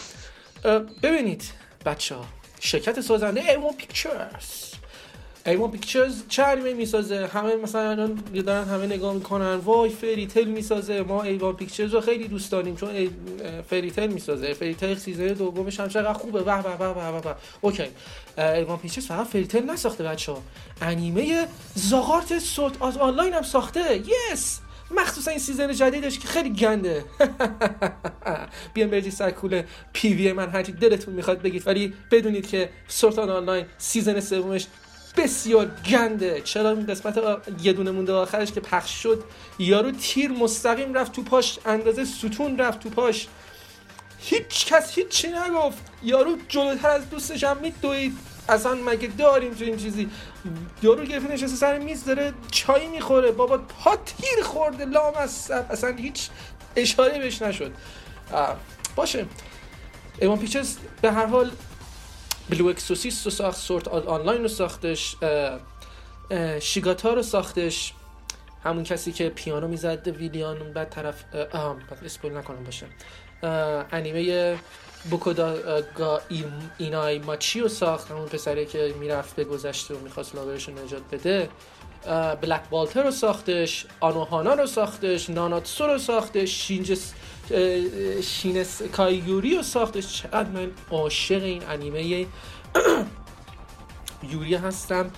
ببینید 1.03 1.45
بچه 1.87 2.15
ها 2.15 2.25
شرکت 2.61 3.01
سازنده 3.01 3.51
A-1 3.51 3.75
Pictures 3.75 4.75
A-1 5.47 5.71
Pictures 5.71 6.23
انیمه 6.39 6.75
می‌سازه. 6.75 7.27
همه 7.27 7.57
مثلا 7.57 7.91
الان 7.91 8.23
دارن 8.47 8.65
همه 8.69 8.87
نگاه 8.87 9.15
می‌کنن. 9.15 9.55
وای 9.57 9.91
Fairy 9.91 10.27
Tail 10.27 10.49
می‌سازه. 10.49 11.03
ما 11.03 11.23
A-1 11.23 11.57
Pictures 11.57 11.95
رو 11.95 12.01
خیلی 12.01 12.29
دوست 12.29 12.53
داریم 12.53 12.77
چون 12.77 12.89
ای- 12.91 13.11
Fairy 13.71 13.91
Tail 13.91 14.13
می‌سازه. 14.13 14.55
Fairy 14.55 14.75
Tail 14.75 14.99
season 14.99 15.27
دومش 15.27 15.81
هم 15.81 15.89
چقدر 15.89 16.13
خوبه. 16.13 16.43
به 16.43 16.63
به 16.63 16.77
به 16.79 17.21
به 17.21 17.35
okay. 17.61 17.85
A-1 18.39 18.79
Pictures 18.79 19.07
فقط 19.07 19.27
Fairy 19.27 19.47
Tail 19.47 19.71
نساخته 19.71 20.05
بچه 20.05 20.33
ها. 20.33 20.43
انیمه 20.83 21.47
زاغارت 21.75 22.39
Sword 22.39 22.83
Art 22.83 22.97
Online 22.97 23.33
هم 23.35 23.43
ساخته. 23.43 24.03
yes 24.33 24.61
مخصوصا 24.91 25.31
این 25.31 25.41
season 25.41 25.73
جدیدش 25.73 26.19
که 26.19 26.29
خیلی 26.29 26.51
گنده. 26.51 27.05
بیان 28.75 28.91
برید 28.91 29.11
سر 29.11 29.31
کول 29.31 29.63
PV 29.93 30.33
من. 30.33 30.51
هرچی 30.51 30.73
دلتون 30.73 31.15
می‌خواد 31.15 31.43
بگید. 31.43 31.67
ولی 31.67 31.95
بدونید 32.11 32.49
که 32.49 32.71
Sword 32.89 33.15
Art 33.15 33.31
Online 33.31 33.67
season 33.79 34.21
سومش 34.21 34.67
بسیار 35.17 35.67
گنده. 35.67 36.41
چرا 36.41 36.71
این 36.71 36.87
قسمت 36.87 37.19
یه 37.63 37.73
دونه 37.73 37.91
مونده 37.91 38.13
آخرش 38.13 38.53
که 38.53 38.61
پخش 38.61 39.03
شد؟ 39.03 39.25
یارو 39.59 39.91
تیر 39.91 40.31
مستقیم 40.31 40.95
رفت 40.95 41.13
تو 41.13 41.23
پاش 41.23 41.59
اندازه 41.67 42.05
ستون 42.05 42.59
رفت 42.59 42.81
تو 42.81 42.91
پاش. 42.91 43.27
هیچ 44.19 44.67
کس 44.67 44.99
هیچی 44.99 45.29
نگفت. 45.29 45.79
یارو 46.03 46.37
جلوتر 46.49 46.89
از 46.89 47.11
دوستش 47.11 47.45
هم 47.45 47.57
میدوید. 47.57 48.19
اصلا 48.49 48.75
مگه 48.75 49.09
داریم 49.09 49.55
تو 49.55 49.65
این 49.65 49.77
چیزی؟ 49.77 50.11
یارو 50.83 51.05
گرفته 51.05 51.33
نشسته 51.33 51.57
سر 51.57 51.79
میز 51.79 52.05
داره 52.05 52.33
چای 52.51 52.89
می‌خوره. 52.89 53.33
بابا 53.33 53.59
پا 53.59 53.97
تیر 53.97 54.45
خورده. 54.45 54.85
لامصب. 54.85 55.51
اصلا 55.51 55.95
هیچ 55.97 56.29
اشاره 56.77 57.19
بهش 57.19 57.43
نشد. 57.43 57.73
باشه. 58.97 59.27
A-1 60.21 60.39
Pictures 60.39 60.77
به 61.03 61.13
هر 61.13 61.27
حال 61.27 61.51
Blue 62.51 62.67
Exorcist 62.67 63.25
رو 63.25 63.31
ساخت 63.31 63.59
Sword 63.59 63.89
Art 63.89 64.07
Online 64.07 64.43
رو 64.43 64.49
ساختش 64.49 65.17
شیگاتا 66.61 67.15
رو 67.15 67.23
ساختش. 67.23 67.93
همون 68.65 68.85
کسی 68.85 69.13
که 69.13 69.29
پیانو 69.29 69.69
می‌زد 69.69 70.09
ویلیان 70.09 70.73
بعد 70.73 70.91
طرف 70.91 71.25
بعد 71.35 71.99
اسپویل 72.05 72.37
نکنم 72.37 72.65
باشه. 72.65 72.87
انیمه 73.93 74.59
بوکودا 75.11 75.83
گا 75.83 76.21
اینای 76.79 77.19
ماچی 77.19 77.61
رو 77.61 77.69
ساخت. 77.69 78.11
همون 78.11 78.27
پسری 78.27 78.67
که 78.67 78.95
می‌رفت 79.01 79.37
به 79.37 79.45
گذشته 79.45 79.95
و 79.95 79.99
می‌خواست 79.99 80.35
لاورش 80.35 80.69
رو 80.69 80.85
نجات 80.85 81.03
بده. 81.13 81.49
بلک 82.41 82.63
والتر 82.71 83.03
رو 83.03 83.11
ساختش. 83.11 83.87
آنوهانا 84.01 84.55
رو 84.55 84.67
ساختش. 84.67 85.31
ناناتسو 85.31 85.87
رو 85.87 85.99
ساختش. 85.99 86.51
شینجس 86.67 87.13
شینس 88.23 88.83
کایوری 88.83 89.57
رو 89.57 89.63
ساختش 89.63 90.23
چقدر 90.23 90.51
من 90.51 90.71
عاشق 90.91 91.43
این 91.43 91.63
انیمه 91.69 92.27
یوری 94.33 94.55
هستم. 94.55 95.11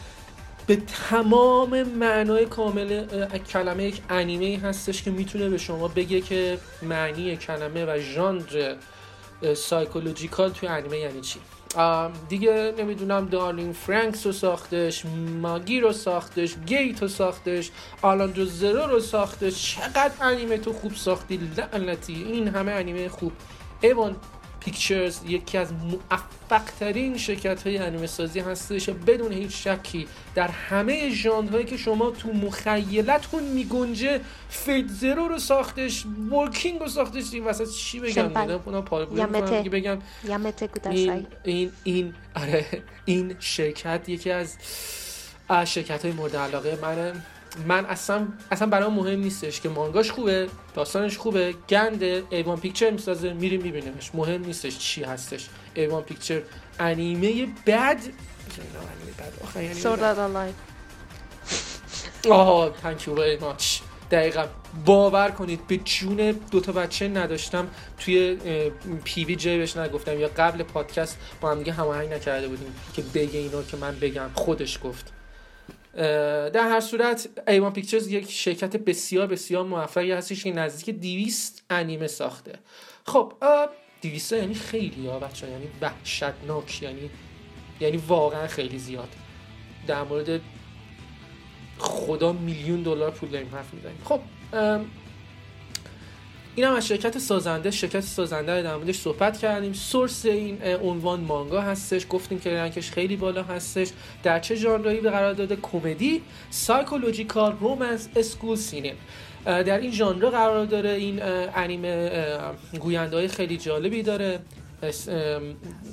به 0.66 0.76
تمام 0.76 1.82
معنای 1.82 2.46
کامل 2.46 3.06
کلمه 3.38 3.84
یک 3.84 4.02
انیمه 4.08 4.58
هستش 4.62 5.02
که 5.02 5.10
می‌تونه 5.10 5.48
به 5.48 5.58
شما 5.58 5.88
بگه 5.88 6.20
که 6.20 6.58
معنی 6.82 7.36
کلمه 7.36 7.84
و 7.84 8.00
ژانر 8.00 8.76
psychological 9.56 10.50
توی 10.50 10.68
انیمه 10.68 10.98
یعنی 10.98 11.20
چی. 11.20 11.38
دیگه 12.28 12.74
نمی‌دونم 12.78 13.26
Darling 13.26 13.74
Franxx 13.74 14.26
رو 14.26 14.32
ساختش 14.32 15.06
Magi 15.42 15.80
رو 15.80 15.92
ساختش 15.92 16.54
Gate 16.66 17.02
رو 17.02 17.08
ساختش 17.08 17.70
Aldnoah 18.02 18.44
Zero 18.44 18.86
رو 18.86 19.00
ساختش. 19.00 19.76
چقدر 19.76 20.12
انیمه 20.20 20.58
تو 20.58 20.72
خوب 20.72 20.94
ساختی 20.94 21.40
لعنتی. 21.56 22.14
این 22.14 22.48
همه 22.48 22.72
انیمه 22.72 23.08
خوب. 23.08 23.32
ایوان 23.80 24.16
Pictures 24.66 25.18
یکی 25.28 25.58
از 25.58 25.72
موفق 25.72 26.64
ترین 26.80 27.18
شرکت 27.18 27.66
های 27.66 27.78
انیمه 27.78 28.06
سازی 28.06 28.40
هستش 28.40 28.88
بدون 28.90 29.32
هیچ 29.32 29.68
شکی 29.68 30.08
در 30.34 30.48
همه 30.48 31.10
ژانرهایی 31.10 31.64
که 31.64 31.76
شما 31.76 32.10
تو 32.10 32.32
مخیلتون 32.32 33.44
میگنجه 33.44 34.20
Fate 34.48 34.88
Zero 34.88 35.28
رو 35.28 35.38
ساختش 35.38 36.04
Working 36.32 36.80
رو 36.80 36.88
ساختش 36.88 37.24
این 37.32 37.44
وسط 37.44 37.70
چی 37.70 38.00
بگم. 38.00 38.28
دیدم 38.28 38.60
اونا 38.64 38.82
پارکوری 38.82 39.20
یامته. 39.20 39.62
می‌کنم 39.62 39.70
بگم 39.70 39.98
این 40.90 41.26
این 41.44 41.72
این 41.84 42.14
آره 42.34 42.66
این 43.04 43.36
شرکت 43.38 44.08
یکی 44.08 44.30
از 44.30 44.56
از 45.48 45.72
شرکت 45.72 46.04
های 46.04 46.14
مورد 46.14 46.36
علاقه 46.36 46.78
منه 46.82 47.12
من 47.66 47.86
اصلا 47.86 48.28
اصلا 48.50 48.68
برام 48.68 48.94
مهم 48.94 49.20
نیستش 49.20 49.60
که 49.60 49.68
مانگاش 49.68 50.10
خوبه 50.10 50.48
داستانش 50.74 51.18
خوبه 51.18 51.54
گنده. 51.68 52.22
A-1 52.30 52.60
Picture 52.60 52.90
می‌سازه 52.90 53.32
میریم 53.32 53.62
میبینیمش. 53.62 54.10
مهم 54.14 54.44
نیستش 54.44 54.78
چی 54.78 55.02
هستش. 55.04 55.48
A-1 55.74 56.02
Picture 56.02 56.42
انیمه 56.78 57.46
بد 57.46 57.50
انیمه 57.66 59.12
بد. 59.18 59.32
آخه 59.44 59.58
انیمه 59.58 59.74
Sword 59.74 60.00
بد. 60.00 60.04
Art 60.04 60.18
Online 60.18 60.54
آها 62.30 62.72
thank 62.82 63.00
you 63.00 63.10
very 63.18 63.42
much. 63.42 63.64
دقیقا. 64.10 64.46
باور 64.84 65.30
کنید 65.30 65.66
به 65.66 65.76
جون 65.76 66.40
دوتا 66.50 66.72
بچه 66.72 67.08
نداشتم. 67.08 67.68
توی 67.98 68.36
PV 69.04 69.36
جی 69.36 69.58
بهش 69.58 69.76
نگفتم. 69.76 70.20
یا 70.20 70.30
قبل 70.36 70.62
پادکست 70.62 71.18
با 71.40 71.50
هم 71.50 71.58
دیگه 71.58 71.72
هماهنگ 71.72 72.12
نکرده 72.12 72.48
بودیم 72.48 72.74
که 72.94 73.02
بگه 73.02 73.38
اینا 73.38 73.62
که 73.62 73.76
من 73.76 73.96
بگم. 74.00 74.30
خودش 74.34 74.78
گفت. 74.84 75.12
در 75.96 76.68
هر 76.68 76.80
صورت 76.80 77.28
ایوان 77.48 77.72
پیکچرز 77.72 78.08
یک 78.08 78.30
شرکت 78.30 78.76
بسیار 78.76 79.26
بسیار 79.26 79.64
موفقی 79.64 80.12
هستش 80.12 80.44
که 80.44 80.52
نزدیک 80.52 80.94
200 80.94 81.62
انیمه 81.70 82.06
ساخته. 82.06 82.58
خب 83.06 83.32
200 84.02 84.32
یعنی 84.32 84.54
خیلی 84.54 85.06
ها 85.06 85.18
بچه 85.18 85.50
یعنی 85.50 85.68
وحشتناک 85.80 86.82
یعنی 86.82 87.10
یعنی 87.80 87.96
واقعا 87.96 88.46
خیلی 88.46 88.78
زیاد. 88.78 89.08
در 89.86 90.02
مورد 90.02 90.40
خدا 91.78 92.32
میلیون 92.32 92.82
دلار 92.82 93.10
پول 93.10 93.28
داریم 93.28 93.48
حرف 93.54 93.74
می‌زنیم. 93.74 93.98
خب 94.04 94.20
این 96.56 96.66
هم 96.66 96.74
از 96.74 96.86
شرکت 96.88 97.18
سازنده 97.18 97.70
شرکت 97.70 98.00
سازنده 98.00 98.62
در 98.62 98.76
موردش 98.76 98.98
صحبت 98.98 99.38
کردیم. 99.38 99.72
سورس 99.72 100.26
این 100.26 100.58
عنوان 100.82 101.20
مانگا 101.20 101.60
هستش. 101.60 102.06
گفتیم 102.10 102.38
که 102.38 102.50
رنگش 102.50 102.90
خیلی 102.90 103.16
بالا 103.16 103.42
هستش. 103.42 103.88
در 104.22 104.40
چه 104.40 104.54
ژانرهایی 104.54 105.00
قرار 105.00 105.32
داده؟ 105.32 105.56
کمدی 105.62 106.22
psychological 106.50 107.56
romance 107.60 108.08
school 108.16 108.56
seinen 108.56 108.94
اه، 109.46 109.62
در 109.62 109.78
این 109.78 109.90
ژانر 109.90 110.30
قرار 110.30 110.64
داره 110.64 110.90
این 110.90 111.20
انیمه 111.54 112.10
گوینده 112.80 113.16
های 113.16 113.28
خیلی 113.28 113.56
جالبی 113.56 114.02
داره. 114.02 114.38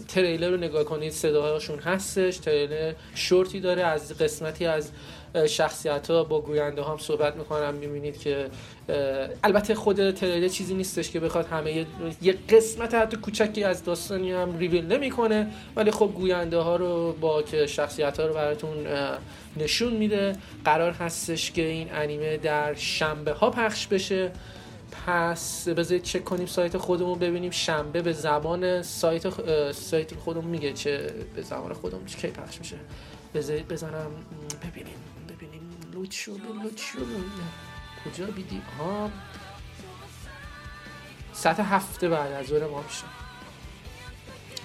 تریلر 0.08 0.50
رو 0.50 0.58
نگاه 0.58 0.84
کنید 0.84 1.12
صداهاشون 1.12 1.80
هستش. 1.80 2.38
تریلر 2.38 2.94
شورتی 3.16 3.60
داره 3.60 3.84
از 3.84 4.18
قسمتی 4.18 4.66
از 4.66 4.92
شخصیت 5.48 6.10
ها 6.10 6.24
با 6.24 6.42
گوینده 6.42 6.84
هم 6.84 6.98
صحبت 6.98 7.36
می‌کنم. 7.36 7.74
می‌بینید 7.74 8.20
که 8.20 8.50
البته 9.44 9.76
خود 9.76 10.12
تریلر 10.12 10.48
چیزی 10.48 10.74
نیستش 10.74 11.12
که 11.12 11.20
بخواد 11.20 11.46
همه 11.46 11.86
یه, 12.22 12.36
قسمت 12.50 12.94
حتی 12.94 13.18
کوچکی 13.18 13.64
از 13.64 13.84
داستانی 13.84 14.32
هم 14.32 14.58
ریویل 14.58 14.86
نمی‌کنه 14.86 15.48
ولی 15.76 15.92
خب 15.92 16.12
گوینده 16.16 16.58
ها 16.58 16.76
رو 16.76 17.14
با 17.22 17.42
که 17.42 17.68
شخصیت 17.68 18.20
ها 18.20 18.26
رو 18.26 18.34
براتون 18.34 18.88
نشون 19.58 19.94
میده. 19.94 20.36
قرار 20.66 20.92
هستش 20.92 21.52
که 21.52 21.62
این 21.62 21.88
انیمه 21.94 22.38
در 22.38 22.74
شنبه 22.74 23.32
ها 23.32 23.50
پخش 23.50 23.88
بشه. 23.88 24.32
پس 25.08 25.68
بذارید 25.68 26.04
چک 26.04 26.24
کنیم 26.24 26.46
سایت 26.46 26.78
خودمون 26.78 27.20
ببینیم 27.20 27.52
شنبه 27.52 28.02
به 28.02 28.14
زبان 28.14 28.82
سایت 28.82 29.24
سایت 29.72 30.16
خودمون 30.16 30.46
میگه 30.46 30.74
چه 30.74 31.14
به 31.36 31.42
زبان 31.42 31.74
خودمون 31.74 32.06
کی 32.06 32.28
پخش 32.28 32.60
میشه. 32.60 32.76
بذارید 33.36 33.68
بزنم 33.68 34.12
ببینیم. 34.64 34.96
شد 36.12 36.32
لود 36.32 36.78
شد. 36.78 37.06
کجا 38.06 38.26
بیدی؟ 38.26 38.62
ها 38.80 39.10
ساعت 41.34 41.60
هفته 41.60 42.10
بعد 42.10 42.32
از 42.32 42.46
ظهر 42.46 42.68
ما 42.68 42.82
میشه. 42.82 43.04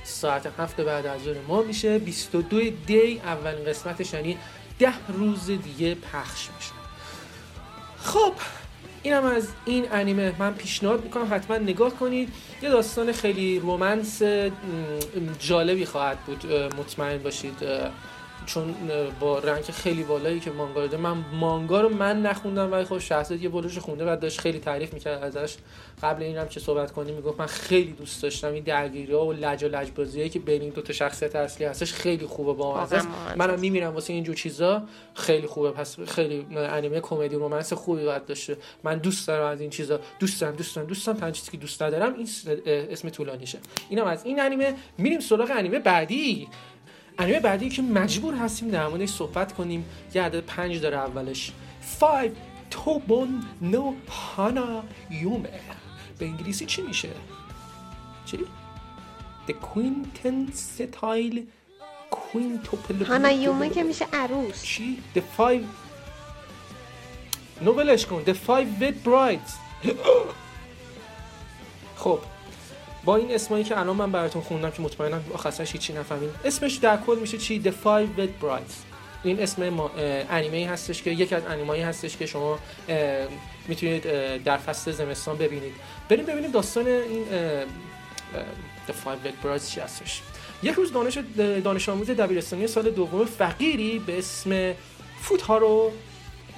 ساعت 0.04 0.46
هفته 0.58 0.84
بعد 0.84 1.06
از 1.06 1.22
ظهر 1.22 1.36
ما 1.48 1.62
میشه. 1.62 1.98
22 1.98 2.70
دی 2.86 3.20
اولین 3.24 3.64
قسمتش 3.64 4.12
یعنی 4.12 4.38
ده 4.78 4.92
روز 5.08 5.46
دیگه 5.46 5.94
پخش 5.94 6.48
میشه. 6.56 6.72
خب 7.98 8.32
اینم 9.02 9.24
از 9.24 9.48
این 9.64 9.92
انیمه 9.92 10.34
من 10.38 10.54
پیشنهاد 10.54 11.04
می‌کنم. 11.04 11.34
حتما 11.34 11.56
نگاه 11.56 11.90
کنید. 11.90 12.32
یه 12.62 12.68
داستان 12.68 13.12
خیلی 13.12 13.60
رومنس 13.60 14.22
جالبی 15.38 15.84
خواهد 15.84 16.18
بود. 16.18 16.46
مطمئن 16.52 17.18
باشید. 17.18 17.58
چون 18.48 18.74
با 19.20 19.38
رنگ 19.38 19.64
خیلی 19.64 20.02
بالایی 20.02 20.40
که 20.40 20.50
مانگا 20.50 20.80
رو 20.80 20.88
داره. 20.88 21.02
من 21.02 21.24
مانگا 21.32 21.80
رو 21.80 21.88
من 21.88 22.22
نخوندم 22.22 22.72
ولی 22.72 22.84
خب 22.84 22.98
شهزاد 22.98 23.42
یه 23.42 23.48
بلوش 23.48 23.78
خونده 23.78 24.12
و 24.12 24.16
داشت 24.16 24.40
خیلی 24.40 24.58
تعریف 24.58 24.94
می‌کرد 24.94 25.22
ازش. 25.22 25.56
قبل 26.02 26.22
اینم 26.22 26.48
که 26.48 26.60
صحبت 26.60 26.92
کنیم 26.92 27.14
می‌گفت 27.14 27.40
من 27.40 27.46
خیلی 27.46 27.92
دوست 27.92 28.22
داشتم 28.22 28.52
این 28.52 28.64
درگیری 28.64 29.12
ها 29.12 29.26
و 29.26 29.32
لج 29.32 29.64
و 29.64 29.68
لجبازی 29.68 30.28
که 30.28 30.38
بین 30.38 30.62
این 30.62 30.70
دو 30.70 30.82
تا 30.82 30.92
شخصیت 30.92 31.36
اصلی 31.36 31.66
هستش 31.66 31.92
خیلی 31.92 32.26
خوبه 32.26 32.52
با 32.52 32.72
بامزه 32.72 33.02
منم. 33.36 33.60
میمیرم 33.60 33.94
واسه 33.94 34.12
اینجور 34.12 34.34
چیزا 34.34 34.82
خیلی 35.14 35.46
خوبه. 35.46 35.70
پس 35.70 36.00
خیلی 36.00 36.46
انیمه 36.56 37.00
کمدی 37.00 37.36
رومنس 37.36 37.72
خوبی 37.72 38.04
باید 38.04 38.26
داشته. 38.26 38.56
من 38.84 38.98
دوست 38.98 39.28
دارم 39.28 39.46
از 39.46 39.60
این 39.60 39.70
چیزا. 39.70 40.00
دوست 40.18 40.40
دارم 40.40 40.56
دوست 40.56 40.76
دارم 40.76 40.88
دوست 40.88 41.06
دارم 41.06 41.18
تنها 41.18 41.30
چیزی 41.30 41.50
که 41.50 41.56
دوست 41.56 41.82
ندارم 41.82 42.14
این 42.14 42.28
اسم 42.66 43.08
طولانیشه. 43.08 43.58
اینم 43.88 44.04
از 44.04 44.24
این 44.24 44.40
انیمه. 44.40 44.74
میریم 44.98 45.20
سراغ 45.20 45.50
انیمه 45.50 45.78
بعدی. 45.78 46.48
انیمه 47.18 47.40
بعدی 47.40 47.68
که 47.68 47.82
مجبور 47.82 48.34
هستیم 48.34 48.70
در 48.70 48.88
موردش 48.88 49.08
صحبت 49.08 49.52
کنیم 49.52 49.84
یه 50.14 50.22
عدد 50.22 50.40
پنج 50.40 50.80
داره 50.80 50.96
اولش 50.96 51.52
5 52.00 52.30
توبون 52.70 53.42
نو 53.62 53.94
هانا 54.36 54.84
یومه 55.10 55.60
به 56.18 56.26
انگلیسی 56.26 56.66
چی 56.66 56.82
میشه؟ 56.82 57.08
چی؟ 58.26 58.38
The 59.48 59.52
Quintessential 59.52 61.38
Quintuple 62.10 63.02
هانا 63.06 63.30
یومه 63.30 63.70
که 63.70 63.82
میشه 63.82 64.06
عروس 64.12 64.62
چی؟ 64.62 64.98
The 65.16 65.20
Five 65.38 65.64
نوبلش 67.62 68.06
کن 68.06 68.22
The 68.26 68.34
Five 68.48 68.82
Wet 68.82 69.08
Brides 69.08 69.52
خب 72.02 72.18
با 73.08 73.16
این 73.16 73.34
اسمایی 73.34 73.64
که 73.64 73.78
الان 73.78 73.96
من 73.96 74.12
براتون 74.12 74.42
خوندم 74.42 74.70
که 74.70 74.82
مطمئنم 74.82 75.24
آخرش 75.34 75.72
هیچی 75.72 75.92
نفهمید 75.92 76.30
اسمش 76.44 76.74
در 76.74 76.96
کل 76.96 77.18
میشه 77.18 77.38
چی؟ 77.38 77.62
The 77.64 77.68
Five 77.68 78.20
Wet 78.20 78.44
Brides. 78.44 78.72
این 79.24 79.42
اسم 79.42 79.80
انیمه 80.30 80.70
هستش 80.70 81.02
که 81.02 81.10
یکی 81.10 81.34
از 81.34 81.42
انیمایی 81.46 81.82
هستش 81.82 82.16
که 82.16 82.26
شما 82.26 82.58
می‌تونید 83.68 84.02
در 84.42 84.56
فصل 84.56 84.92
زمستان 84.92 85.36
ببینید. 85.36 85.72
بریم 86.08 86.26
ببینیم 86.26 86.50
داستان 86.50 86.86
این 86.86 87.24
The 88.88 88.90
Five 88.90 89.26
Wet 89.26 89.46
Brides 89.46 89.70
چی 89.70 89.80
هستش. 89.80 90.22
یک 90.62 90.74
روز 90.74 90.92
دانش 90.92 91.18
دانش 91.64 91.88
آموز 91.88 92.10
دبیرستانی 92.10 92.66
سال 92.66 92.90
دوم 92.90 93.24
فقیری 93.24 93.98
به 93.98 94.18
اسم 94.18 94.74
فوتهارو 95.20 95.92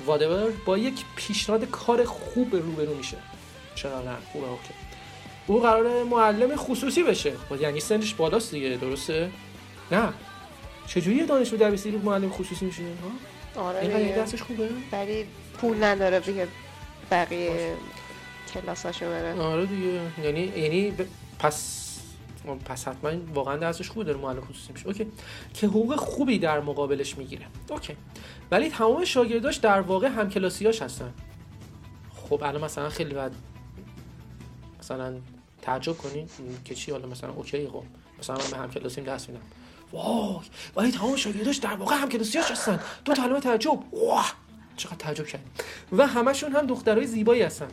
وادور 0.07 0.51
با 0.67 0.79
یک 0.79 1.05
پیشنهاد 1.17 1.65
کار 1.65 2.05
خوب 2.05 2.57
روبرو 2.57 2.95
میشه. 2.95 3.17
چرا 3.75 4.03
نه؟ 4.03 4.17
خوبه 4.33 4.49
اوکی. 4.49 4.90
او 5.51 5.61
قرار 5.61 6.05
معلم 6.05 6.57
خصوصی 6.57 7.03
بشه. 7.03 7.33
خب 7.49 7.61
یعنی 7.61 7.81
سنش 7.81 8.15
بالاست 8.15 8.51
دیگه 8.51 8.77
درسته؟ 8.81 9.31
نه. 9.93 10.09
چجوری 10.87 11.27
دانشجو 11.27 11.57
دبیرستانی 11.57 11.97
معلم 11.97 12.31
خصوصی 12.31 12.65
میشه 12.65 12.83
ها؟ 13.57 13.63
آره 13.63 13.81
دیگه. 13.99 14.17
درسش 14.17 14.43
خوبه؟ 14.43 14.69
ولی 14.93 15.25
پول 15.59 15.85
نداره 15.85 16.21
دیگه. 16.21 16.49
بقیه 17.11 17.75
کلاساشو 18.55 19.07
بره. 19.07 19.41
آره 19.41 19.67
دیگه. 19.67 20.01
یعنی 20.25 20.41
یعنی 20.41 20.91
ب- 20.91 21.07
پس 21.39 21.87
پس 22.65 22.89
حتما 22.89 23.11
واقعا 23.35 23.57
درسش 23.57 23.91
خوبه 23.91 24.05
داره 24.05 24.19
معلم 24.19 24.41
خصوصی 24.41 24.73
میشه. 24.73 24.87
اوکی. 24.87 25.07
که 25.55 25.67
حقوق 25.67 25.97
خوبی 25.97 26.39
در 26.39 26.61
مقابلش 26.61 27.19
می‌گیره. 27.19 27.47
اوکی. 27.71 27.97
ولی 28.51 28.69
تمام 28.71 29.05
شاگرداش 29.05 29.57
در 29.57 29.81
واقع 29.81 30.09
همکلاسیاش 30.09 30.83
هستن. 30.83 31.13
خب 32.15 32.43
الان 32.43 32.65
مثلا 32.65 32.89
خیلی 32.89 33.15
بعد 33.15 33.33
مثلا 34.81 35.15
تعجب 35.63 35.99
کنین 35.99 36.29
که 36.65 36.75
چی؟ 36.75 36.93
حالا 36.93 37.09
مثلا 37.09 37.33
okay 37.33 37.69
خب. 37.69 37.85
مثلا 38.19 38.37
من 38.37 38.51
به 38.51 38.57
همکلاسیم 38.57 39.05
درس 39.05 39.29
میدم. 39.29 39.43
وای 39.93 40.47
ولی 40.77 40.93
تمام 40.93 41.17
شاگرداش 41.17 41.57
در 41.57 41.75
واقع 41.75 41.97
همکلاسیاش 41.97 42.51
هستن. 42.51 42.81
دو 43.05 43.15
تا 43.15 43.23
علامه 43.23 43.41
تعجب. 43.41 43.95
واه! 43.95 44.35
چقدر 44.77 44.97
تعجب 44.97 45.27
کرد 45.27 45.41
و 45.93 46.07
همشون 46.07 46.53
هم 46.53 46.67
دخترای 46.67 47.07
زیبایی 47.07 47.43
هستن. 47.43 47.69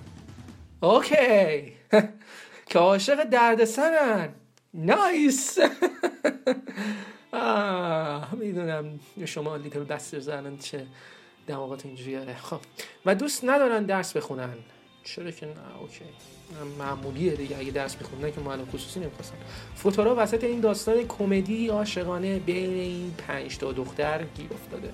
okay. 0.82 1.74
که 2.70 2.80
عاشق 2.80 3.24
دردسرن. 3.24 4.30
nice. 4.74 5.58
می‌دونم 8.40 9.00
شما 9.26 9.56
little 9.56 9.84
bastards 9.84 10.20
ان 10.20 10.58
چه 10.58 10.88
دماغات 11.48 11.86
اینجوریه. 11.86 12.36
خب. 12.36 12.60
و 13.06 13.16
دوست 13.16 13.46
ندارن 13.46 13.84
درس 13.84 14.18
بخونن. 14.18 14.54
چرا 15.16 15.32
که 15.32 15.46
نه؟ 15.46 15.52
اوکی. 15.82 16.06
معمولیه 16.80 17.32
دیگه. 17.36 17.58
اگه 17.58 17.72
درس 17.72 17.96
میخوندن 18.02 18.32
که 18.32 18.42
معلم 18.42 18.66
خصوصی 18.66 19.00
نمی‌خواستن 19.00 19.36
فوتورا 19.76 20.16
وسط 20.18 20.44
این 20.44 20.60
داستان 20.60 21.08
کمدی 21.08 21.68
عاشقانه 21.68 22.40
بین 22.40 22.74
این 22.74 23.14
پنج 23.28 23.58
تا 23.58 23.72
دختر 23.72 24.24
گیر 24.38 24.50
افتاده. 24.54 24.90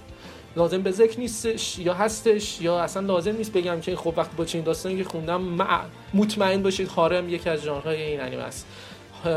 لازم 0.56 0.82
به 0.82 0.91
ذکر 0.91 1.19
نیستش 1.19 1.80
یا 1.80 1.93
هستش 1.93 2.62
یا 2.62 2.80
اصلا 2.80 3.08
لازم 3.08 3.36
نیست 3.36 3.52
بگم 3.54 3.82
که 3.82 3.95
خب 3.95 4.13
وقتی 4.17 4.36
با 4.38 4.45
چنین 4.45 4.63
داستانی 4.63 4.97
که 4.97 5.04
خوندم 5.04 5.41
مع- 5.41 5.86
مطمئن 6.13 6.63
باشید 6.63 6.88
هارم 6.88 7.30
یکی 7.30 7.49
از 7.49 7.60
ژانرهای 7.62 8.02
این 8.02 8.21
انیمه 8.21 8.43
است. 8.43 8.65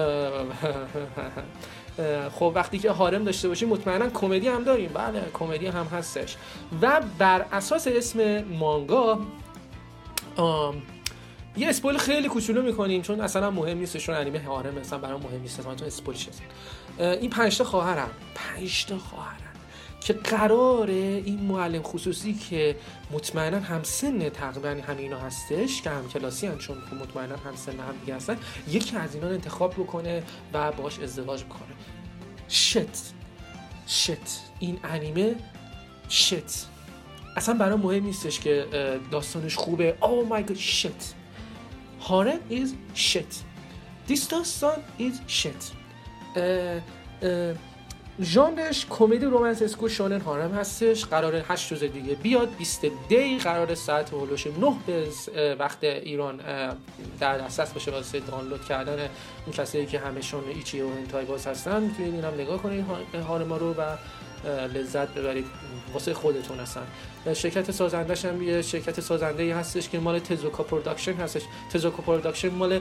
خب 2.38 2.52
وقتی 2.54 2.78
که 2.78 2.90
هارم 2.90 3.24
داشته 3.24 3.48
باشیم 3.48 3.68
مطمئنا 3.68 4.08
کمدی 4.10 4.48
هم 4.48 4.64
داریم. 4.64 4.90
بله 4.94 5.22
کمدی 5.34 5.66
هم 5.66 5.84
هستش. 5.86 6.36
و 6.82 7.00
بر 7.18 7.46
اساس 7.52 7.86
اسم 7.86 8.44
مانگا 8.44 9.20
یه 11.56 11.68
اسپویل 11.68 11.98
خیلی 11.98 12.28
کوچولو 12.28 12.62
می‌کنیم 12.62 13.02
چون 13.02 13.20
اصلا 13.20 13.50
مهم 13.50 13.78
نیست 13.78 13.96
چون 13.96 14.14
انیمه 14.14 14.42
هارم 14.42 14.74
مثلا 14.74 14.98
برام 14.98 15.22
مهم 15.22 15.40
نیست 15.40 15.60
مثلا 15.60 15.74
تو 15.74 15.84
اسپویلش 15.84 16.28
این 16.98 17.30
پنج 17.30 17.58
تا 17.58 17.64
خواهرم 17.64 18.10
پنج 18.34 18.86
که 20.00 20.12
قراره 20.12 21.22
این 21.24 21.40
معلم 21.40 21.82
خصوصی 21.82 22.34
که 22.34 22.76
مطمئنا 23.10 23.60
هم 23.60 23.82
سن 23.82 24.28
تقریبا 24.28 24.68
همینا 24.68 25.18
هستش 25.18 25.82
که 25.82 25.90
هم 25.90 26.08
کلاسی 26.08 26.46
هم 26.46 26.58
چون 26.58 26.76
مطمئنا 27.00 27.36
هم 27.36 27.56
سن 27.56 27.72
هم 27.72 27.94
دیگه 28.00 28.14
هستن 28.16 28.36
یکی 28.68 28.96
از 28.96 29.14
اینا 29.14 29.28
انتخاب 29.28 29.72
بکنه 29.72 30.22
و 30.52 30.72
باش 30.72 30.98
ازدواج 30.98 31.44
بکنه. 31.44 31.74
شت 32.48 33.12
شت. 33.86 34.18
این 34.58 34.78
انیمه 34.84 35.34
شت. 36.08 36.66
اصلا 37.36 37.54
برام 37.54 37.80
مهم 37.80 38.04
نیستش 38.04 38.40
که 38.40 38.66
داستانش 39.10 39.56
خوبه. 39.56 39.94
Oh 40.02 40.32
my 40.32 40.50
god 40.50 40.56
shit. 40.58 41.04
هارم 42.00 42.38
is 42.50 42.98
shit. 42.98 43.34
This 44.12 44.28
داستان 44.30 44.76
اه، 46.36 46.80
اه، 47.22 47.54
ژانرش 48.20 48.86
کمدی 48.90 49.26
رومنس 49.26 49.62
اسکو 49.62 49.88
شونن 49.88 50.20
هارم 50.20 50.52
هستش. 50.54 51.04
قرار 51.04 51.34
8 51.48 51.72
روز 51.72 51.84
دیگه 51.84 52.14
بیاد. 52.14 52.56
20 52.56 52.86
دی 53.08 53.38
قرار 53.38 53.74
ساعت 53.74 54.10
هولوش 54.12 54.46
9 54.46 54.52
به 54.86 55.06
وقت 55.58 55.84
ایران 55.84 56.40
در 57.20 57.38
دسترس 57.38 57.72
باشه 57.72 57.90
واسه 57.90 58.20
دانلود 58.20 58.64
کردن 58.64 58.98
اون 59.46 59.56
کسایی 59.56 59.86
که 59.86 59.98
همشون 59.98 60.44
ecchi 60.54 60.80
و 60.80 60.86
hentai 60.86 61.24
باز 61.24 61.46
هستن. 61.46 61.82
می‌تونید 61.82 62.14
اینم 62.14 62.34
نگاه 62.34 62.62
کنید. 62.62 62.84
ها- 62.86 63.22
harem 63.22 63.51
ا 63.51 63.56
رو 63.56 63.74
و 63.74 63.96
لذت 64.74 65.08
ببرید. 65.14 65.46
واسه 65.92 66.14
خودتون 66.14 66.58
هستن 66.58 66.86
شرکت 67.34 67.70
سازندش 67.70 68.24
هم 68.24 68.42
یه 68.42 68.62
شرکت 68.62 69.00
سازنده 69.00 69.42
ای 69.42 69.50
هستش 69.50 69.88
که 69.88 69.98
مال 69.98 70.18
Tezuka 70.18 70.62
Production 70.62 71.12
هستش. 71.12 71.42
Tezuka 71.72 72.02
Production 72.02 72.48
مال 72.48 72.80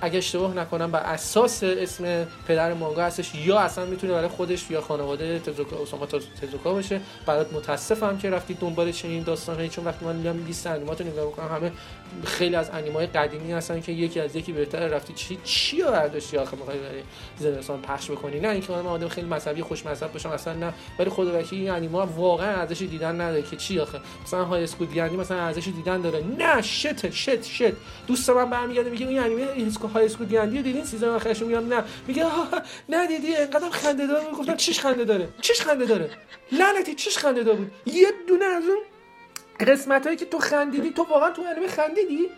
اگه 0.00 0.18
اشتباه 0.18 0.54
نکنم 0.54 0.90
بر 0.90 1.00
اساس 1.00 1.62
اسم 1.62 2.26
پدر 2.48 2.74
مانگا 2.74 3.02
هستش 3.02 3.34
یا 3.34 3.58
اصلا 3.58 3.84
می‌تونه 3.84 4.12
برای 4.12 4.28
خودش 4.28 4.70
یا 4.70 4.80
خانواده 4.80 5.38
تزوکا 5.38 5.76
اوساما 5.76 6.06
تزوکا 6.06 6.72
باشه. 6.72 7.00
برات 7.26 7.52
متاسفم 7.52 8.18
که 8.18 8.30
رفتید 8.30 8.58
دنبال 8.58 8.92
چنین 8.92 9.22
داستانی 9.22 9.68
چون 9.68 9.84
وقتی 9.84 10.04
من 10.04 10.16
میام 10.16 10.44
لیست 10.46 10.66
انیمات 10.66 11.00
رو 11.00 11.06
نگاه 11.06 11.26
می‌کنم 11.26 11.48
همه 11.48 11.72
خیلی 12.24 12.56
از 12.56 12.70
انیمای 12.70 13.06
قدیمی 13.06 13.52
هستن 13.52 13.80
که 13.80 13.92
یکی 13.92 14.20
از 14.20 14.36
یکی 14.36 14.52
بهتر 14.52 14.86
رفتی 14.88 15.12
چی 15.12 15.38
چی 15.44 15.82
رو 15.82 15.90
برداشتی؟ 15.90 16.36
آخه 16.36 16.56
می‌خوای 16.56 16.78
برای 16.78 17.02
زمستان 17.38 17.82
پخش 17.82 18.10
بکنی؟ 18.10 18.40
نه 18.40 18.48
اینکه 18.48 18.72
من 18.72 18.86
آدم 18.86 19.08
خیلی 19.08 19.26
مذهبی 19.26 19.62
خوش 19.62 19.86
مذهب 19.86 20.12
باشم 20.12 20.28
اصلا 20.28 20.52
نه. 20.54 20.74
ولی 20.98 21.10
خدا 21.10 21.42
این 21.50 21.70
انیما 21.70 22.06
واقعا 22.06 22.56
ارزش 22.56 22.82
دیدن 22.82 23.20
نداره 23.20 23.42
که 23.42 23.56
چی 23.66 23.80
آخه؟ 23.80 24.00
مثلا 24.24 24.44
High 24.44 24.62
School 24.62 24.86
DxD 24.86 25.10
مثلا 25.16 25.40
ارزش 25.40 25.64
دیدن 25.64 26.00
داره. 26.00 26.24
نه 26.38 26.62
shit 26.62 27.10
shit 27.10 27.42
shit. 27.44 27.72
دوست 28.06 28.30
من 28.30 28.50
برمیگرده 28.50 28.90
میگه 28.90 29.08
این 29.08 29.18
انیمه 29.18 29.66
school 29.66 29.90
High 29.90 30.04
School 30.04 30.26
DxD 30.26 30.50
دیدین؟ 30.50 30.84
season 30.84 31.08
آخرش 31.08 31.42
میگم 31.42 31.74
نه. 31.74 31.84
میگه 32.06 32.24
نه 32.88 33.06
دیدی؟ 33.06 33.36
انقدر 33.36 33.70
خنده 33.70 34.06
دار 34.06 34.20
گفتم 34.38 34.56
چیش 34.56 34.80
خنده 34.80 35.04
داره؟ 35.04 35.28
چیش 35.40 35.60
خنده 35.60 35.84
داره؟ 35.84 36.10
لعنتی 36.52 36.94
چیش 36.94 37.18
خنده 37.18 37.42
دار 37.42 37.54
بود؟ 37.54 37.72
یه 37.86 38.08
دونه 38.28 38.44
از 38.44 38.64
اون 38.64 38.78
قسمت 39.60 40.04
هایی 40.04 40.16
که 40.16 40.24
تو 40.24 40.38
خندیدی 40.38 40.90
تو 40.90 41.02
واقعا 41.02 41.30
تو 41.30 41.42
انیمه 41.42 41.68
خندیدی؟ 41.68 42.28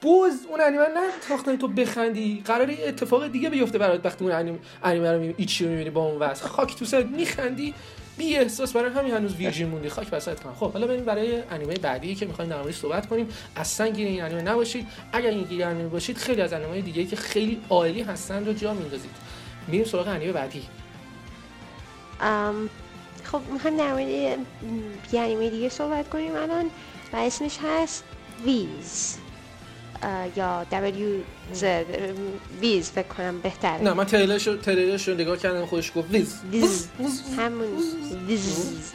بوز 0.00 0.46
اون 0.48 0.60
انیمه 0.60 0.84
نه 0.88 1.56
تو 1.56 1.68
بخندی. 1.68 2.42
قراره 2.46 2.80
یه 2.80 2.88
اتفاق 2.88 3.26
دیگه 3.26 3.50
بیفته 3.50 3.78
برات 3.78 4.06
وقتی 4.06 4.24
اون 4.24 4.58
انیمه 4.82 5.12
رو 5.12 5.18
می‌بینی 5.18 5.34
ایچی 5.36 5.64
رو 5.64 5.70
می‌بینی 5.70 5.90
با 5.90 6.06
اون 6.06 6.18
وضع. 6.18 6.46
خاک 6.46 6.76
تو 6.76 6.84
سرت 6.84 7.06
میخندی. 7.06 7.74
بی 8.18 8.36
احساس 8.36 8.72
برای 8.72 8.90
همین 8.90 9.14
هنوز 9.14 9.34
ویرجین 9.36 9.68
موندی. 9.68 9.88
خاک 9.88 10.08
وسط 10.12 10.40
کنم. 10.40 10.54
خب 10.54 10.72
حالا 10.72 10.86
بریم 10.86 11.04
برای 11.04 11.42
انیمه 11.50 11.74
بعدی 11.74 12.14
که 12.14 12.26
می‌خوایم 12.26 12.50
در 12.50 12.56
موردش 12.56 12.76
صحبت 12.76 13.06
کنیم. 13.06 13.28
اصلا 13.56 13.88
گیر 13.88 14.06
این 14.06 14.22
انیمه 14.22 14.42
نباشید. 14.42 14.86
اگر 15.12 15.30
این 15.30 15.44
گیر 15.44 15.64
انیمه 15.64 15.88
باشید 15.88 16.18
خیلی 16.18 16.42
از 16.42 16.52
انیمه 16.52 16.80
دیگه 16.80 17.04
که 17.04 17.16
خیلی 17.16 17.60
عالی 17.70 18.02
هستن 18.02 18.46
رو 18.46 18.52
جا 18.52 18.74
میندازید 18.74 19.10
میریم 19.68 19.84
سراغ 19.84 20.08
انیمه 20.08 20.32
بعدی. 20.32 20.62
ام، 22.20 22.68
خب 23.24 23.40
می‌خوایم 23.52 23.76
در 23.76 23.92
مورد 23.92 24.08
یه 25.12 25.20
انیمه 25.20 25.50
دیگه 25.50 25.68
صحبت 25.68 26.08
کنیم 26.08 26.36
الان 26.36 26.64
و 27.12 27.16
اسمش 27.16 27.58
هست 27.62 28.04
ویز. 28.44 29.18
یا 30.36 30.64
دبلیو 30.72 31.20
زد 31.52 31.86
ویز 32.60 32.90
فکر 32.90 33.08
کنم 33.08 33.40
بهتره. 33.40 33.82
نه 33.82 33.92
من 33.92 34.04
تریلرش 34.04 34.46
رو 34.46 34.56
تریلرش 34.56 35.08
رو 35.08 35.14
نگاه 35.14 35.36
کردم 35.36 35.66
خودش 35.66 35.92
گفت 35.96 36.10
W'z. 36.50 36.88
همون. 37.38 37.66
W'z. 38.26 38.92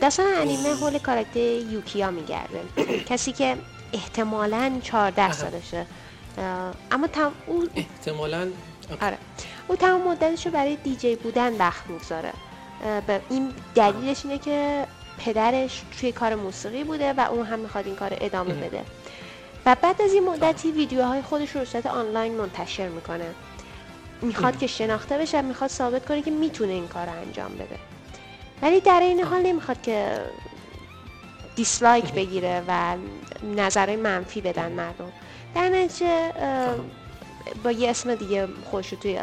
داستان 0.00 0.26
انیمه 0.36 0.74
حول 0.74 0.98
کاراکتر 0.98 1.40
یوکیا 1.40 2.10
میگرده. 2.10 2.60
کسی 3.10 3.32
که 3.32 3.56
احتمالاً 3.92 4.72
14 4.82 5.32
سالشه. 5.32 5.86
اما 6.90 7.06
تم... 7.06 7.32
او 7.46 7.68
احتمالاً 7.76 8.48
آره. 9.00 9.18
او 9.68 9.76
تمام 9.76 10.08
مدتش 10.08 10.46
رو 10.46 10.52
برای 10.52 10.76
دیجی 10.76 11.16
بودن 11.16 11.56
وقت 11.56 11.86
می‌گذاره. 11.86 12.32
به 13.06 13.20
این 13.30 13.52
دلیلش 13.74 14.24
اینه 14.24 14.38
که 14.38 14.86
پدرش 15.18 15.82
توی 16.00 16.12
کار 16.12 16.34
موسیقی 16.34 16.84
بوده 16.84 17.12
و 17.12 17.20
اون 17.20 17.46
هم 17.46 17.58
می‌خواد 17.58 17.86
این 17.86 17.96
کار 17.96 18.16
ادامه 18.20 18.54
بده. 18.54 18.84
و 19.66 19.76
بعد 19.82 20.02
از 20.02 20.12
این 20.12 20.24
مدتی 20.24 20.70
ویدیوهای 20.70 21.22
خودش 21.22 21.56
رو 21.56 21.64
صورت 21.64 21.86
آنلاین 21.86 22.34
منتشر 22.34 22.88
می‌کنه. 22.88 23.34
می‌خواد 24.22 24.58
که 24.58 24.66
شناخته 24.66 25.18
بشه 25.18 25.38
و 25.38 25.42
می‌خواد 25.42 25.70
ثابت 25.70 26.06
کنه 26.06 26.22
که 26.22 26.30
می‌تونه 26.30 26.72
این 26.72 26.88
کار 26.88 27.06
رو 27.06 27.12
انجام 27.12 27.54
بده. 27.54 27.78
ولی 28.62 28.80
در 28.80 29.00
این 29.00 29.20
حال 29.20 29.42
نمی‌خواد 29.42 29.82
که 29.82 30.20
دیسلایک 31.56 32.12
بگیره 32.12 32.62
و 32.68 32.96
نظرهای 33.56 33.96
منفی 33.96 34.40
بدن 34.40 34.72
مردم. 34.72 35.12
در 35.54 35.68
نتیجه 35.68 36.32
با 37.64 37.70
یه 37.72 37.90
اسم 37.90 38.14
دیگه 38.14 38.48
خودش 38.70 38.92
رو 38.92 38.98
توی 38.98 39.20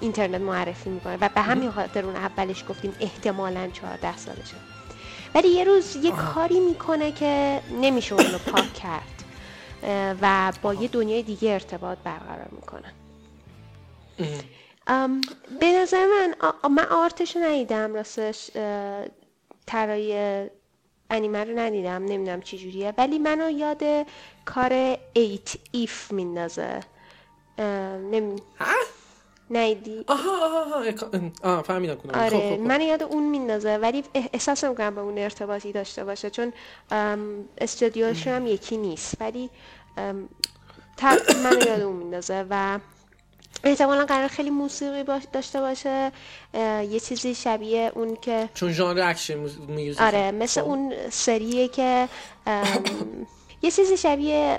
اینترنت 0.00 0.40
معرفی 0.40 0.90
می‌کنه 0.90 1.18
و 1.20 1.28
به 1.34 1.40
همین 1.40 1.70
خاطر 1.70 2.04
اون 2.04 2.16
اولش 2.16 2.64
گفتیم 2.68 2.94
احتمالا 3.00 3.68
14 3.72 4.16
سالشه. 4.16 4.56
ولی 5.34 5.48
یه 5.48 5.64
روز 5.64 5.96
یه 5.96 6.10
کاری 6.10 6.60
می‌کنه 6.60 7.12
که 7.12 7.60
نمیشه 7.80 8.14
اون 8.14 8.24
رو 8.24 8.38
پاک 8.38 8.74
کرد. 8.74 9.19
و 10.22 10.52
با 10.62 10.74
یه 10.74 10.88
دنیای 10.88 11.22
دیگه 11.22 11.50
ارتباط 11.50 11.98
برقرار 11.98 12.48
می‌کنه 12.52 12.92
ام، 14.86 15.20
به 15.60 15.72
نظر 15.72 16.06
من 16.06 16.34
من 16.68 16.84
آرتش 16.84 17.36
ندیدم 17.36 17.94
راستش 17.94 18.50
طراحی 19.66 20.48
انیمه 21.10 21.44
رو 21.44 21.58
ندیدم 21.58 22.04
نمی‌دونم 22.04 22.40
چی 22.40 22.58
جوریه. 22.58 22.94
ولی 22.98 23.18
منو 23.18 23.50
یاد 23.50 23.82
کار 24.44 24.98
ایت 25.12 25.56
ایف 25.72 26.12
میندازه. 26.12 26.80
نمی... 28.10 28.36
نیدی 29.50 30.04
آها 30.08 30.46
آها 30.46 30.62
آها. 30.62 30.84
آه 31.42 31.62
فهمیدم 31.62 31.94
کدوم 31.94 32.14
آره 32.14 32.30
خب، 32.30 32.36
خب، 32.50 32.56
خب. 32.56 32.60
من 32.60 32.80
یاد 32.80 33.02
اون 33.02 33.22
میندازه. 33.30 33.76
ولی 33.76 34.02
اح- 34.02 34.28
احساس 34.32 34.64
نمی‌کنم 34.64 34.94
به 34.94 35.00
اون 35.00 35.18
ارتباطی 35.18 35.72
داشته 35.72 36.04
باشه. 36.04 36.30
چون 36.30 36.52
ام، 36.90 37.44
استودیوشون 37.58 38.32
هم 38.32 38.46
یکی 38.46 38.76
نیست. 38.76 39.14
ولی 39.20 39.50
من 41.44 41.58
یاد 41.66 41.80
اون 41.80 41.96
میندازه 41.96 42.46
و 42.50 42.78
احتمالا 43.64 44.04
قرار 44.06 44.28
خیلی 44.28 44.50
موسیقی 44.50 45.02
باش 45.02 45.22
داشته 45.32 45.60
باشه. 45.60 46.12
یه 46.90 47.00
چیزی 47.00 47.34
شبیه 47.34 47.92
اون 47.94 48.16
که 48.16 48.48
چون 48.54 48.72
ژانر 48.72 49.00
اکشن 49.02 49.38
music. 49.68 50.00
آره 50.02 50.30
مثل 50.30 50.60
خب. 50.60 50.66
اون 50.68 50.94
سریه 51.10 51.68
که 51.68 52.08
یه 53.62 53.70
چیزی 53.70 53.96
شبیه 53.96 54.58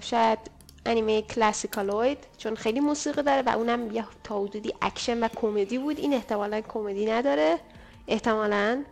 شاید 0.00 0.38
انیمه 0.86 1.22
ClassicaLoid 1.22 2.18
چون 2.38 2.54
خیلی 2.54 2.80
موسیقی 2.80 3.22
داره 3.22 3.42
و 3.42 3.48
اونم 3.48 3.94
یه 3.94 4.04
تا 4.24 4.42
حدودی 4.42 4.74
اکشن 4.82 5.24
و 5.24 5.28
کمدی 5.28 5.78
بود. 5.78 5.98
این 5.98 6.14
احتمالا 6.14 6.60
کمدی 6.60 7.06
نداره. 7.06 7.58
احتمالا. 8.08 8.84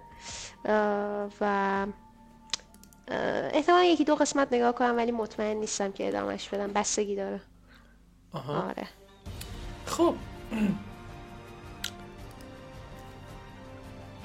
و 1.40 1.86
احتمالا 3.52 3.84
یکی 3.84 4.04
دو 4.04 4.14
قسمت 4.14 4.52
نگاه 4.52 4.72
کنم 4.72 4.96
ولی 4.96 5.12
مطمئن 5.12 5.56
نیستم 5.56 5.92
که 5.92 6.08
ادامهش 6.08 6.48
بدم. 6.48 6.72
بستگی 6.72 7.16
داره. 7.16 7.40
آها. 8.32 8.62
آره. 8.62 8.86
خب. 9.86 10.14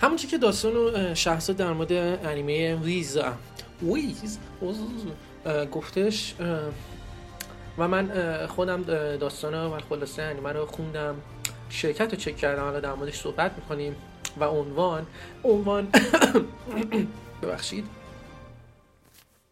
همونچه 0.01 0.27
که 0.27 0.37
داستان 0.37 0.77
و 0.77 1.15
شهرزاد 1.15 1.55
در 1.55 1.73
مورد 1.73 1.91
انیمه 2.25 2.75
ویز 2.75 3.17
ویز 3.81 4.39
گفتش 5.71 6.35
و 7.79 7.87
من 7.87 8.11
خودم 8.47 8.83
داستان 9.17 9.53
و 9.53 9.79
خلاصه 9.89 10.21
انیمه 10.21 10.51
رو 10.51 10.65
خوندم 10.65 11.15
شرکت 11.69 12.13
رو 12.13 12.19
چک 12.19 12.37
کردم 12.37 12.63
حالا 12.63 12.79
در 12.79 12.93
موردش 12.93 13.19
صحبت 13.19 13.51
می‌کنیم 13.55 13.95
و 14.39 14.43
عنوان 14.43 15.07
عنوان 15.43 15.87
ببخشید. 17.41 17.85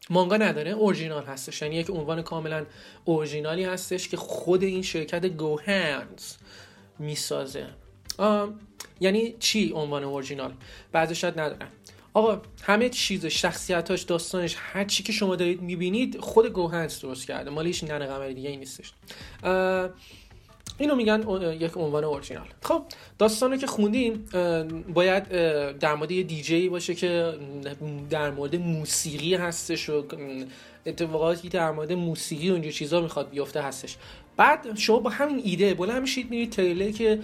مانگا 0.10 0.38
نداره 0.38 0.72
اورجینال 0.72 1.24
هستش. 1.24 1.62
یعنی 1.62 1.76
یک 1.76 1.90
عنوان 1.90 2.22
کاملا 2.22 2.66
اورجینالی 3.06 3.64
هستش 3.64 4.10
که 4.10 4.18
خود 4.18 4.64
این 4.64 4.82
شرکت 4.82 5.26
گوهنز 5.26 6.34
می‌سازه. 7.00 7.68
یعنی 9.00 9.36
چی 9.40 9.74
عنوان 9.76 10.04
اورجینال؟ 10.04 10.54
بعضی 10.92 11.16
شاید 11.16 11.40
ندارن 11.40 11.68
آقا 12.18 12.42
همه 12.64 12.90
چیز 12.90 13.26
شخصیتاش 13.26 14.02
داستانش 14.02 14.56
هر 14.60 14.84
چی 14.84 15.04
که 15.04 15.12
شما 15.12 15.36
دارید 15.36 15.62
می‌بینید 15.62 16.20
خود 16.20 16.46
گوهنز 16.48 17.00
درست 17.00 17.28
کرده. 17.28 17.50
مال 17.50 17.66
هیچ 17.66 17.84
ننه 17.84 18.06
قمری 18.06 18.34
دیگه 18.34 18.50
ای 18.50 18.58
نیستش 18.58 18.92
اینو 20.78 20.96
میگن 20.96 21.24
یک 21.60 21.78
عنوان 21.78 22.04
اورجینال 22.04 22.48
خب 22.62 22.84
داستانو 23.18 23.58
که 23.58 23.68
خوندیم 23.68 24.26
باید 24.94 25.28
در 25.80 25.96
مورد 25.96 26.12
یه 26.12 26.24
دیجی 26.24 26.70
باشه 26.70 26.96
که 26.96 27.34
در 28.10 28.32
مورد 28.32 28.56
موسیقی 28.56 29.36
هستش 29.36 29.90
و 29.90 30.04
اتفاقاتی 30.86 31.50
در 31.50 31.72
مورد 31.72 31.94
موسیقی 31.94 32.52
اینجور 32.52 32.72
چیزا 32.72 33.02
می‌خواد 33.02 33.30
بیفته 33.30 33.62
هستش. 33.62 33.98
بعد 34.38 34.78
شما 34.78 35.00
با 35.00 35.10
همین 35.10 35.42
ایده 35.44 35.74
بلند 35.74 36.02
میشید 36.02 36.30
میرید 36.30 36.50
تریلر 36.50 36.92
که 36.92 37.20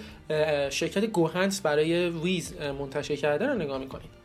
شرکت 0.69 1.05
گوهنس 1.05 1.61
برای 1.61 2.09
ویز 2.09 2.53
منتشر 2.79 3.15
کرده 3.15 3.47
رو 3.47 3.53
نگاه 3.53 3.77
می‌کنید. 3.77 4.22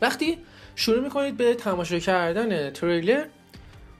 وقتی 0.00 0.38
شروع 0.76 1.00
می‌کنید 1.00 1.36
به 1.36 1.54
تماشا 1.54 1.98
کردن 1.98 2.70
تریلر 2.70 3.26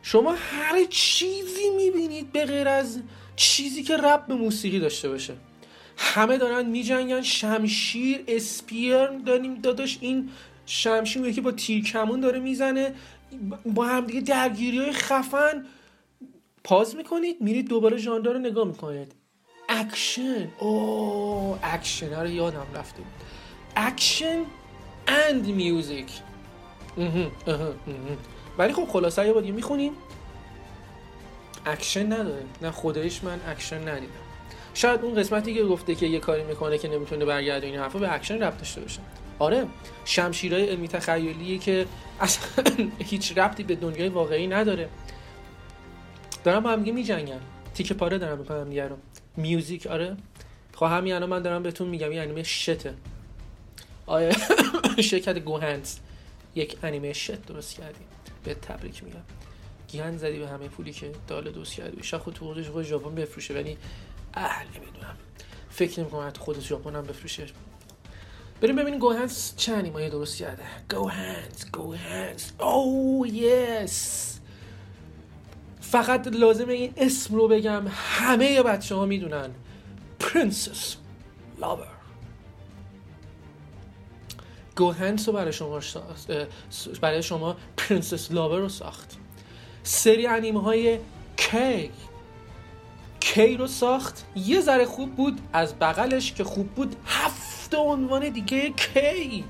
شما 0.02 0.32
هر 0.32 0.84
چیزی 0.90 1.70
می‌بینید 1.76 2.32
به 2.32 2.44
غیر 2.44 2.68
از 2.68 3.00
چیزی 3.36 3.82
که 3.82 3.96
ربط 3.96 4.26
به 4.26 4.34
موسیقی 4.34 4.80
داشته 4.80 5.08
باشه. 5.08 5.34
همه 5.96 6.38
دارن 6.38 6.66
میجنگن 6.66 7.22
شمشیر 7.22 8.24
spear 8.28 9.06
داریم 9.06 9.54
داداش 9.54 9.98
این 10.00 10.30
شمشیر 10.66 11.26
یکی 11.26 11.40
با 11.40 11.52
تیر 11.52 11.84
کمون 11.84 12.20
داره 12.20 12.40
می‌زنه 12.40 12.94
با 13.66 13.84
هم 13.84 14.06
دیگه 14.06 14.20
درگیری 14.20 14.78
های 14.78 14.92
خفن. 14.92 15.66
pause 16.64 16.96
می‌کنید 16.96 17.40
میرید 17.40 17.68
دوباره 17.68 17.96
ژانر 17.96 18.32
رو 18.32 18.38
نگاه 18.38 18.66
می‌کنید. 18.66 19.12
اکشن. 19.68 20.48
اوه 20.58 21.58
اکشن. 21.62 22.20
رو 22.20 22.30
یادم 22.30 22.66
رفته 22.74 22.96
بود. 22.96 23.23
action 23.76 24.38
and 25.08 25.46
music 25.46 26.10
ولی 28.58 28.72
خب 28.72 28.84
خلاصه 28.84 29.26
یه 29.26 29.32
بار 29.32 29.42
دیگه 29.42 29.54
می‌خونیم. 29.54 29.92
اکشن 31.66 32.12
نداره. 32.12 32.42
نه 32.62 32.70
خدایش 32.70 33.24
من 33.24 33.40
اکشن 33.46 33.88
ندیدم. 33.88 34.12
شاید 34.74 35.00
اون 35.00 35.14
قسمتی 35.14 35.54
که 35.54 35.64
گفته 35.64 35.94
که 35.94 36.06
یه 36.06 36.20
کاری 36.20 36.44
می‌کنه 36.44 36.78
که 36.78 36.88
نمی‌تونه 36.88 37.24
برگرده 37.24 37.66
این 37.66 37.76
حرفا 37.76 37.98
به 37.98 38.14
اکشن 38.14 38.42
ربط 38.42 38.58
داشته 38.58 38.80
باشه. 38.80 39.00
آره 39.38 39.66
شمشیرهای 40.04 40.68
علمی 40.68 40.88
تخیلیه 40.88 41.58
که 41.58 41.86
اصلا 42.20 42.64
هیچ 43.10 43.38
ربطی 43.38 43.62
به 43.62 43.74
دنیای 43.74 44.08
واقعی 44.08 44.46
نداره. 44.46 44.88
دارن 46.44 46.62
با 46.62 46.70
هم 46.70 46.78
دیگه 46.78 46.92
میجنگن. 46.92 47.40
تیکه 47.74 47.94
پاره 47.94 48.18
دارن 48.18 48.38
می‌کنن 48.38 48.68
همدیگه 48.68 48.88
رو. 48.88 48.96
music 49.36 49.86
آره. 49.86 50.16
خب 50.74 50.86
همین 50.86 51.12
الان 51.12 51.28
من 51.28 51.42
دارم 51.42 51.62
بهتون 51.62 51.88
میگم 51.88 52.10
این 52.10 52.20
انیمه 52.20 52.42
shit 52.42 52.77
ه. 52.77 52.94
آیا 54.06 54.32
شرکت 55.10 55.38
گوهنز 55.38 55.96
یک 56.54 56.76
انیمه 56.82 57.12
شت 57.12 57.46
درست 57.46 57.74
کردیم 57.76 58.06
به 58.44 58.54
تبریک 58.54 59.04
میگم. 59.04 59.22
گیهن 59.88 60.16
زدی 60.16 60.38
به 60.38 60.48
همه 60.48 60.68
پولی 60.68 60.92
که 60.92 61.12
داله 61.28 61.50
دوست 61.50 61.72
کردی. 61.74 62.02
شاید 62.02 62.22
خود 62.22 62.34
تو 62.34 62.44
خودش 62.44 62.68
خود 62.68 62.82
ژاپن 62.82 63.14
بفروشه 63.14 63.54
ولی 63.54 63.76
اهل 64.34 64.66
نمی‌دونم. 64.76 65.16
فکر 65.70 66.00
نمی‌کنم 66.00 66.28
حتی 66.28 66.40
خود 66.40 66.60
ژاپن 66.60 66.96
هم 66.96 67.02
بفروشه. 67.02 67.46
بریم 68.60 68.76
ببینیم 68.76 69.00
گوهنز 69.00 69.56
چه 69.56 69.72
انیمایی 69.72 70.10
درست 70.10 70.36
کرده. 70.36 70.62
گوهنز 70.90 71.70
گوهنز 71.72 72.50
او 72.60 73.26
یس 73.26 74.40
فقط 75.80 76.28
لازمه 76.28 76.72
این 76.72 76.92
اسم 76.96 77.34
رو 77.34 77.48
بگم. 77.48 77.82
همه 77.88 78.62
بچه 78.62 78.94
ها 78.94 79.06
می‌دونن. 79.06 79.50
Princess 80.20 80.96
Lover. 81.60 81.93
GoHands 84.76 85.28
رو 85.28 85.34
برای 85.34 85.52
شما 85.52 85.80
برای 87.00 87.22
شما 87.22 87.56
Princess 87.76 88.32
Lover 88.32 88.58
رو 88.58 88.68
ساخت. 88.68 89.16
سری 89.82 90.26
انیمه 90.26 90.62
های 90.62 90.98
K 91.36 91.90
کی 93.20 93.56
رو 93.56 93.66
ساخت. 93.66 94.24
یه 94.36 94.60
ذره 94.60 94.84
خوب 94.84 95.14
بود 95.14 95.40
از 95.52 95.74
بغلش 95.78 96.32
که 96.32 96.44
خوب 96.44 96.68
بود. 96.68 96.96
هفت 97.06 97.74
عنوان 97.74 98.28
دیگه 98.28 98.70
K. 98.70 99.44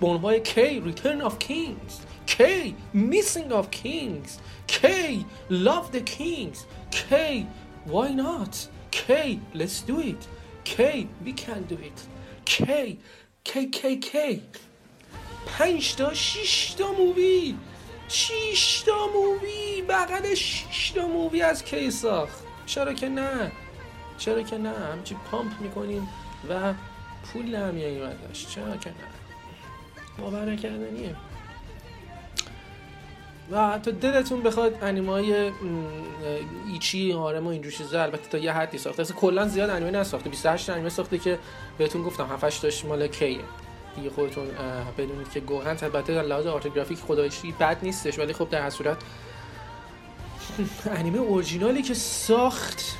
به 0.00 0.06
عنوان 0.06 0.38
K 0.38 0.80
Return 0.80 1.24
of 1.24 1.32
Kings. 1.48 1.94
K 2.26 2.74
Missing 2.94 3.52
of 3.52 3.66
Kings. 3.70 4.30
K 4.66 5.24
Love 5.50 5.96
the 5.96 6.00
Kings. 6.18 6.58
K 6.90 7.46
Why 7.86 8.08
not? 8.14 8.54
K 8.90 9.40
Let's 9.54 9.90
do 9.90 10.00
it. 10.00 10.22
K 10.64 11.08
We 11.24 11.32
can 11.32 11.62
do 11.70 11.74
it. 11.74 12.00
K 12.44 12.98
K 13.44 13.66
K 13.66 13.96
K 13.96 14.42
پنج 15.46 15.94
تا 15.94 16.14
شیش 16.14 16.70
تا 16.70 16.92
مووی. 16.92 17.54
شیش 18.08 18.80
تا 18.80 19.06
مووی. 19.14 19.82
بغل 19.88 20.34
شیش 20.34 20.90
تا 20.90 21.06
مووی 21.06 21.42
از 21.42 21.64
کی 21.64 21.90
ساخت؟ 21.90 22.44
چرا 22.66 22.94
که 22.94 23.08
نه. 23.08 23.52
چرا 24.18 24.42
که 24.42 24.58
نه. 24.58 24.72
همچی 24.92 25.16
pump 25.30 25.60
می‌کنیم 25.60 26.08
و 26.48 26.74
پول 27.24 27.48
یه 27.76 28.14
داشت 28.26 28.50
چرا 28.50 28.76
که 28.76 28.90
نه. 28.90 28.96
باور 30.18 30.44
نکردنیه. 30.44 31.16
و 33.50 33.78
تا 33.78 33.90
دلتون 33.90 34.42
بخواد 34.42 34.84
انیمه 34.84 35.12
های 35.12 35.52
ایچی 36.72 37.12
هارم 37.12 37.46
و 37.46 37.50
اینجور 37.50 37.72
چیزا. 37.72 38.02
البته 38.02 38.28
تا 38.30 38.38
یه 38.38 38.52
حدی 38.52 38.78
ساخته. 38.78 39.02
اصلا 39.02 39.16
کلا 39.16 39.48
زیاد 39.48 39.70
انیمه 39.70 39.90
نساخته. 39.90 40.30
28 40.30 40.70
انیمه 40.70 40.88
ساخته 40.88 41.18
که 41.18 41.38
بهتون 41.78 42.02
گفتم. 42.02 42.26
7 42.26 42.44
8 42.44 42.62
تاش 42.62 42.84
مال 42.84 43.06
کیه. 43.06 43.40
دیگه 43.96 44.10
خودتون 44.10 44.48
بدونید 44.98 45.30
که 45.30 45.40
گوهن 45.40 45.76
البته 45.82 46.14
در 46.14 46.22
لحاظ 46.22 46.46
آرتوگرافیک 46.46 46.98
خدایشی 46.98 47.52
بد 47.52 47.78
نیستش 47.82 48.18
ولی 48.18 48.32
خب 48.32 48.48
در 48.50 48.62
هر 48.62 48.70
صورت 48.70 48.96
انیمه 50.86 51.18
اورجینالی 51.18 51.82
که 51.82 51.94
ساخت 51.94 52.96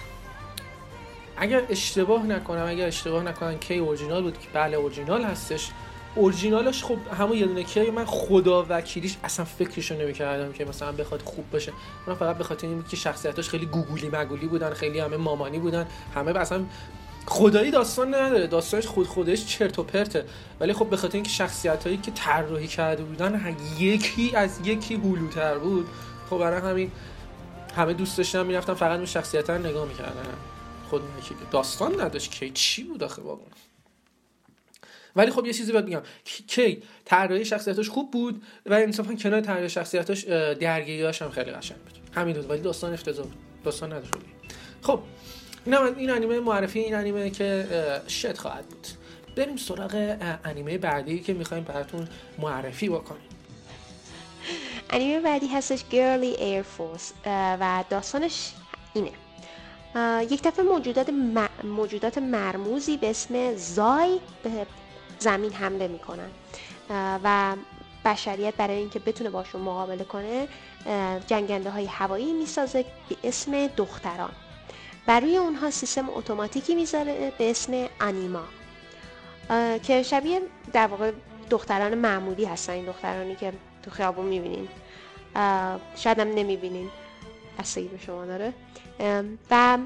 اگر 1.36 1.62
اشتباه 1.68 2.26
نکنم 2.26 2.66
اگر 2.68 2.86
اشتباه 2.86 3.22
نکنم 3.22 3.58
کی 3.58 3.78
اورجینال 3.78 4.22
بود 4.22 4.38
که 4.38 4.48
بله 4.52 4.76
اورجینال 4.76 5.24
هستش. 5.24 5.70
اورجینالش 6.14 6.84
خب 6.84 6.98
همون 7.18 7.38
یه 7.38 7.46
دونه 7.46 7.62
کی 7.62 7.90
من 7.90 8.04
خدا 8.04 8.66
وکیلیش 8.68 9.16
اصلا 9.24 9.44
فکرشو 9.44 9.94
نمی‌کردم 9.94 10.52
که 10.52 10.64
مثلا 10.64 10.92
بخواد 10.92 11.22
خوب 11.22 11.50
باشه 11.50 11.72
من 12.06 12.14
فقط 12.14 12.38
به 12.38 12.44
خاطر 12.44 12.66
اینکه 12.66 12.96
شخصیتاش 12.96 13.48
خیلی 13.48 13.66
گوگولی 13.66 14.10
مگولی 14.12 14.46
بودن 14.46 14.70
خیلی 14.70 14.98
همه 14.98 15.16
مامانی 15.16 15.58
بودن 15.58 15.86
همه 16.14 16.38
اصلا 16.38 16.64
خدایی 17.26 17.70
داستان 17.70 18.14
نداره. 18.14 18.46
داستانش 18.46 18.86
خود 18.86 19.06
خودش 19.06 19.46
چرت 19.46 19.78
و 19.78 19.82
پرته. 19.82 20.24
ولی 20.60 20.72
خب 20.72 20.90
به 20.90 20.96
خاطر 20.96 21.14
اینکه 21.14 21.30
شخصیت 21.30 21.84
هایی 21.84 21.96
که 21.96 22.10
طراحی 22.10 22.66
کرده 22.66 23.02
بودن 23.02 23.56
یکی 23.78 24.36
از 24.36 24.60
یکی 24.64 24.94
هلوتر 24.94 25.58
بود. 25.58 25.88
خب 26.30 26.38
برای 26.38 26.60
همین 26.60 26.90
همه 27.76 27.92
دوست 27.92 28.16
داشتن 28.16 28.46
می‌رفتن 28.46 28.74
فقط 28.74 28.96
اون 28.96 29.06
شخصیت 29.06 29.50
رو 29.50 29.66
نگاه 29.66 29.88
می‌کردن. 29.88 30.26
خود 30.90 31.02
داستان 31.50 32.00
نداشت 32.00 32.30
کی 32.30 32.50
چی 32.50 32.82
بود 32.82 33.04
آخه 33.04 33.22
واقعا. 33.22 33.46
ولی 35.16 35.30
خب 35.30 35.46
یه 35.46 35.52
چیزی 35.52 35.72
باید 35.72 35.84
میگم. 35.84 36.02
کی 36.24 36.82
طراحی 37.04 37.44
شخصیتش 37.44 37.88
خوب 37.88 38.10
بود 38.10 38.42
و 38.66 38.74
انصافا 38.74 39.14
کنار 39.14 39.40
طراحی 39.40 39.68
شخصیتش 39.68 40.24
درگیریاش 40.54 41.22
هم 41.22 41.30
خیلی 41.30 41.50
قشنگ 41.50 41.78
بود. 41.78 41.98
همین 42.14 42.34
دو 42.34 42.48
ولی 42.48 42.60
داستان 42.60 42.92
افتضاح 42.92 43.26
بود. 43.26 43.36
داستان 43.64 43.92
نداشت. 43.92 44.14
خب 44.82 45.00
این 45.66 45.74
این 45.74 46.10
انیمه 46.10 46.40
معرفی 46.40 46.78
این 46.78 46.94
انیمه 46.94 47.30
که 47.30 47.66
شت 48.08 48.38
خواهد 48.38 48.66
بود. 48.66 48.86
بریم 49.36 49.56
سراغ 49.56 50.16
انیمه 50.44 50.78
بعدی 50.78 51.20
که 51.20 51.32
می‌خوایم 51.32 51.64
براتون 51.64 52.08
معرفی 52.38 52.88
بکنیم. 52.88 53.22
انیمه 54.90 55.20
بعدی 55.20 55.46
هستش 55.46 55.84
گرلی 55.90 56.26
ایر 56.26 56.62
فورس 56.62 57.12
و 57.26 57.84
داستانش 57.90 58.52
اینه. 58.94 59.10
یک 60.30 60.42
دفعه 60.42 60.64
موجودات, 60.64 61.08
م... 61.08 61.48
موجودات 61.64 62.18
مرموزی 62.18 62.96
به 62.96 63.10
اسم 63.10 63.56
زای 63.56 64.20
به 64.42 64.66
زمین 65.18 65.52
حمله 65.52 65.88
می‌کنن. 65.88 66.30
و 67.24 67.56
بشریت 68.04 68.54
برای 68.54 68.76
اینکه 68.76 68.98
بتونه 68.98 69.30
باشون 69.30 69.60
مقابله 69.60 70.04
کنه 70.04 70.48
جنگنده 71.26 71.70
های 71.70 71.86
هوایی 71.86 72.32
می‌سازه 72.32 72.84
به 73.08 73.16
اسم 73.24 73.66
دختران. 73.66 74.32
و 75.10 75.20
روی 75.20 75.36
اونها 75.36 75.70
سیستم 75.70 76.10
اتوماتیکی 76.10 76.74
می‌ذاره 76.74 77.32
به 77.38 77.50
اسم 77.50 77.88
انیما. 78.00 78.44
که 79.82 80.02
شبیه 80.02 80.40
در 80.72 80.86
واقع 80.86 81.12
دختران 81.50 81.94
معمولی 81.94 82.44
هستن. 82.44 82.72
این 82.72 82.84
دخترانی 82.84 83.36
که 83.36 83.52
تو 83.82 83.90
خیابون 83.90 84.26
می‌بینین. 84.26 84.68
شاید 85.96 86.18
هم 86.18 86.28
نمی‌بینین. 86.28 86.90
بستگی 87.58 87.88
به 87.88 87.98
شما 87.98 88.24
داره. 88.26 88.52
و 89.50 89.78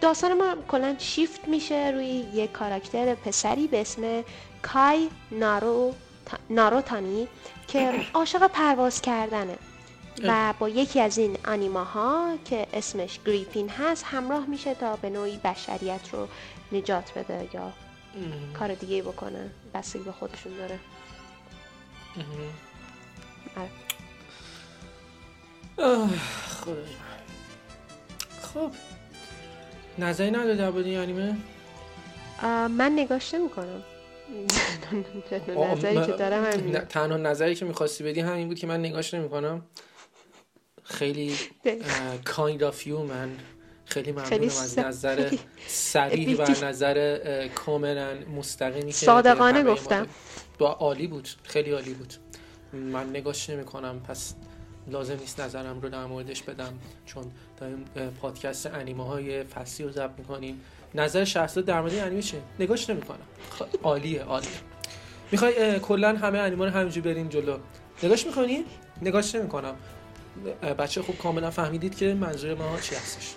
داستان 0.00 0.34
ما 0.34 0.56
کلا 0.68 0.94
شیفت 0.98 1.48
میشه 1.48 1.90
روی 1.94 2.06
یک 2.34 2.52
کاراکتر 2.52 3.14
پسری 3.14 3.66
به 3.66 3.80
اسم 3.80 4.24
کای 4.62 5.08
نارو 5.30 5.94
ناروتانی 6.50 7.28
که 7.68 7.92
عاشق 8.14 8.46
پرواز 8.46 9.00
کردنه. 9.00 9.58
و 10.22 10.54
با 10.58 10.68
یکی 10.68 11.00
از 11.00 11.18
این 11.18 11.38
آنیماها 11.46 12.38
که 12.44 12.66
اسمش 12.72 13.20
گریپین 13.26 13.68
هست 13.68 14.04
همراه 14.06 14.46
میشه 14.46 14.74
تا 14.74 14.96
به 14.96 15.10
نوعی 15.10 15.40
بشریت 15.44 16.00
رو 16.12 16.28
نجات 16.72 17.18
بده 17.18 17.48
یا 17.54 17.72
کار 18.58 18.74
دیگه 18.74 19.02
بکنه. 19.02 19.50
بستگی 19.74 20.02
به 20.02 20.12
خودشون 20.12 20.52
داره. 20.56 20.78
آره. 23.56 23.70
خب. 28.42 28.70
نظری 29.98 30.30
نداره 30.30 30.56
درباره 30.56 30.84
این 30.84 30.98
انیمه 30.98 31.36
آه، 32.42 32.68
من 32.68 32.92
نگاش 32.92 33.34
نمی‌کنم. 33.34 33.82
نظری 35.56 36.06
که 36.06 36.12
دارم 36.12 36.42
نه، 36.42 36.48
همینه 36.48 36.78
تنها 36.80 37.16
نظری 37.16 37.54
که 37.54 37.64
می‌خواستی 37.64 38.04
بدی 38.04 38.20
همین 38.20 38.48
بود 38.48 38.58
که 38.58 38.66
من 38.66 38.80
نگاش 38.80 39.14
نمی‌کنم. 39.14 39.62
خیلی 40.84 41.36
kind 42.24 42.60
of 42.60 42.86
you 42.86 42.88
من 42.88 43.30
خیلی 43.84 44.12
ممنونم 44.12 44.28
خیلی 44.28 44.46
از 44.46 44.78
نظر 44.78 45.30
صریح 45.66 46.36
و. 46.36 46.64
نظر 46.64 47.48
کاملا 47.48 48.14
مستقیمی 48.36 48.92
که 48.92 49.06
صادقانه 49.06 49.62
گفتم. 49.62 50.06
با 50.58 50.72
عالی 50.72 51.06
بود. 51.06 51.28
خیلی 51.42 51.70
عالی 51.70 51.94
بود. 51.94 52.14
من 52.72 53.10
نگاش 53.10 53.50
نمی 53.50 53.64
کنم. 53.64 54.00
پس 54.00 54.34
لازم 54.88 55.16
نیست 55.20 55.40
نظرم 55.40 55.80
رو 55.80 55.88
در 55.88 56.04
موردش 56.04 56.42
بدم. 56.42 56.78
چون 57.06 57.24
داریم 57.60 57.84
پادکست 58.20 58.66
انیمه 58.66 59.06
های 59.06 59.44
فصلی 59.44 59.86
رو 59.86 59.92
ضبط 59.92 60.18
می‌کنیم. 60.18 60.60
نظر 60.94 61.24
شخصی 61.24 61.62
در 61.62 61.80
مورد 61.80 61.94
انیمه 61.94 62.22
چیه؟ 62.22 62.40
نگاش 62.60 62.90
نمی 62.90 63.00
کنم. 63.00 63.26
عالیه 63.82 64.22
عالیه. 64.22 64.50
می‌خوای 65.32 65.80
کلا 65.80 66.16
همه 66.16 66.38
انیمه 66.38 66.64
رو 66.64 66.70
همینجوری 66.70 67.14
بریم 67.14 67.28
جلو. 67.28 67.58
نگاش 68.02 68.26
می‌کنی؟ 68.26 68.64
نگاش 69.02 69.34
نمی 69.34 69.48
کنم. 69.48 69.74
بچه 70.78 71.02
خوب 71.02 71.18
کاملا 71.18 71.50
فهمیدید 71.50 71.96
که 71.96 72.14
منظور 72.14 72.54
ما 72.54 72.78
چی 72.80 72.94
هستش. 72.94 73.34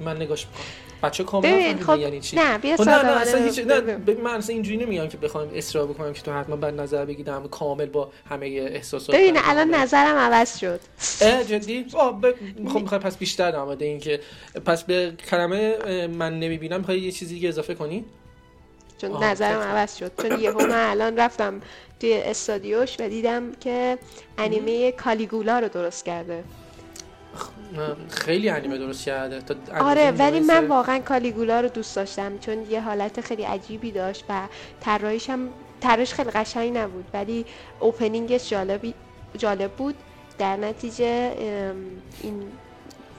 من 0.00 0.16
نگاش 0.16 0.46
می‌کنم. 0.46 0.62
بچه 1.02 1.24
کاملا 1.24 1.50
ببین 1.52 1.62
فهمیدن 1.66 1.84
خب 1.94 1.98
یعنی 2.00 2.20
چی؟ 2.20 2.36
نه 2.36 2.58
بیا 2.58 2.76
خب 2.76 2.82
نه 2.82 2.90
نه 2.90 2.96
صادقانه 3.02 3.20
اصلا 3.20 3.44
هیچ 3.44 3.58
نه 3.58 3.80
بگو. 3.80 4.12
ب- 4.14 4.20
من 4.20 4.34
اصلا 4.34 4.52
اینجوری 4.54 4.76
نمیگم 4.76 5.08
که 5.08 5.16
بخوام 5.16 5.48
اصرار 5.54 5.86
بکنم 5.86 6.12
که 6.12 6.22
تو 6.22 6.32
حتما 6.32 6.56
بعد 6.56 6.80
نظر 6.80 7.04
بگی 7.04 7.22
در 7.22 7.38
مورد 7.38 7.50
کامل 7.50 7.86
با 7.86 8.10
همه 8.30 8.46
احساسات 8.46 9.16
ببین 9.16 9.36
الان 9.44 9.74
نظرم 9.74 10.16
عوض 10.16 10.58
شد. 10.58 10.80
جدی؟ 11.48 11.86
آه 11.94 12.20
ب... 12.20 12.34
خب 12.68 12.80
می‌خوای 12.80 13.00
پس 13.00 13.16
بیشتر 13.16 13.50
در 13.50 13.62
مورد 13.64 13.82
این 13.82 13.98
که 14.00 14.20
پس 14.64 14.82
به 14.84 15.12
کلمه 15.30 16.06
من 16.06 16.38
نمی‌بینم 16.38 16.78
می‌خوای 16.78 17.00
یه 17.00 17.12
چیزی 17.12 17.34
دیگه 17.34 17.48
اضافه 17.48 17.74
کنی؟ 17.74 18.04
چون 19.00 19.24
نظرم 19.24 19.60
عوض 19.60 19.96
شد. 19.96 20.12
چون 20.22 20.40
یهو 20.40 20.66
من 20.66 20.90
الان 20.90 21.16
رفتم 21.18 21.60
توی 22.00 22.12
استادیوش 22.24 22.96
و 23.00 23.08
دیدم 23.08 23.52
که 23.60 23.98
انیمه 24.38 24.92
کالیگولا 24.92 25.58
رو 25.58 25.68
درست 25.68 26.04
کرده 26.04 26.44
خیلی 28.10 28.50
انیمه 28.50 28.78
درست 28.78 29.04
کرده 29.04 29.40
تا 29.40 29.54
آره 29.80 30.10
ولی. 30.10 30.40
من 30.40 30.66
واقعا 30.66 30.98
کالیگولا 30.98 31.60
رو 31.60 31.68
دوست 31.68 31.96
داشتم 31.96 32.38
چون 32.38 32.70
یه 32.70 32.80
حالت 32.80 33.20
خیلی 33.20 33.42
عجیبی 33.42 33.92
داشت 33.92 34.24
و 34.28 34.48
طراحیش 34.80 35.30
هم 35.30 35.48
طراحیش 35.80 36.14
خیلی 36.14 36.30
قشنگ 36.30 36.76
نبود 36.78 37.04
ولی 37.14 37.44
اوپنینگش 37.80 38.50
جالبی 38.50 38.94
جالب 39.38 39.70
بود 39.70 39.94
در 40.38 40.56
نتیجه 40.56 41.34
این 42.22 42.42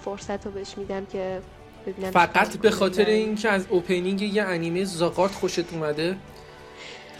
فرصت 0.05 0.45
رو 0.45 0.51
بهش 0.51 0.77
میدم 0.77 1.05
که 1.05 1.41
ببینم 1.87 2.11
فقط 2.11 2.57
به 2.57 2.71
خاطر. 2.71 3.05
اینکه 3.05 3.49
از 3.49 3.65
اوپنینگ 3.69 4.21
یه 4.21 4.43
انیمه 4.43 4.83
زاغارت 4.83 5.31
خوشت 5.31 5.73
اومده 5.73 6.17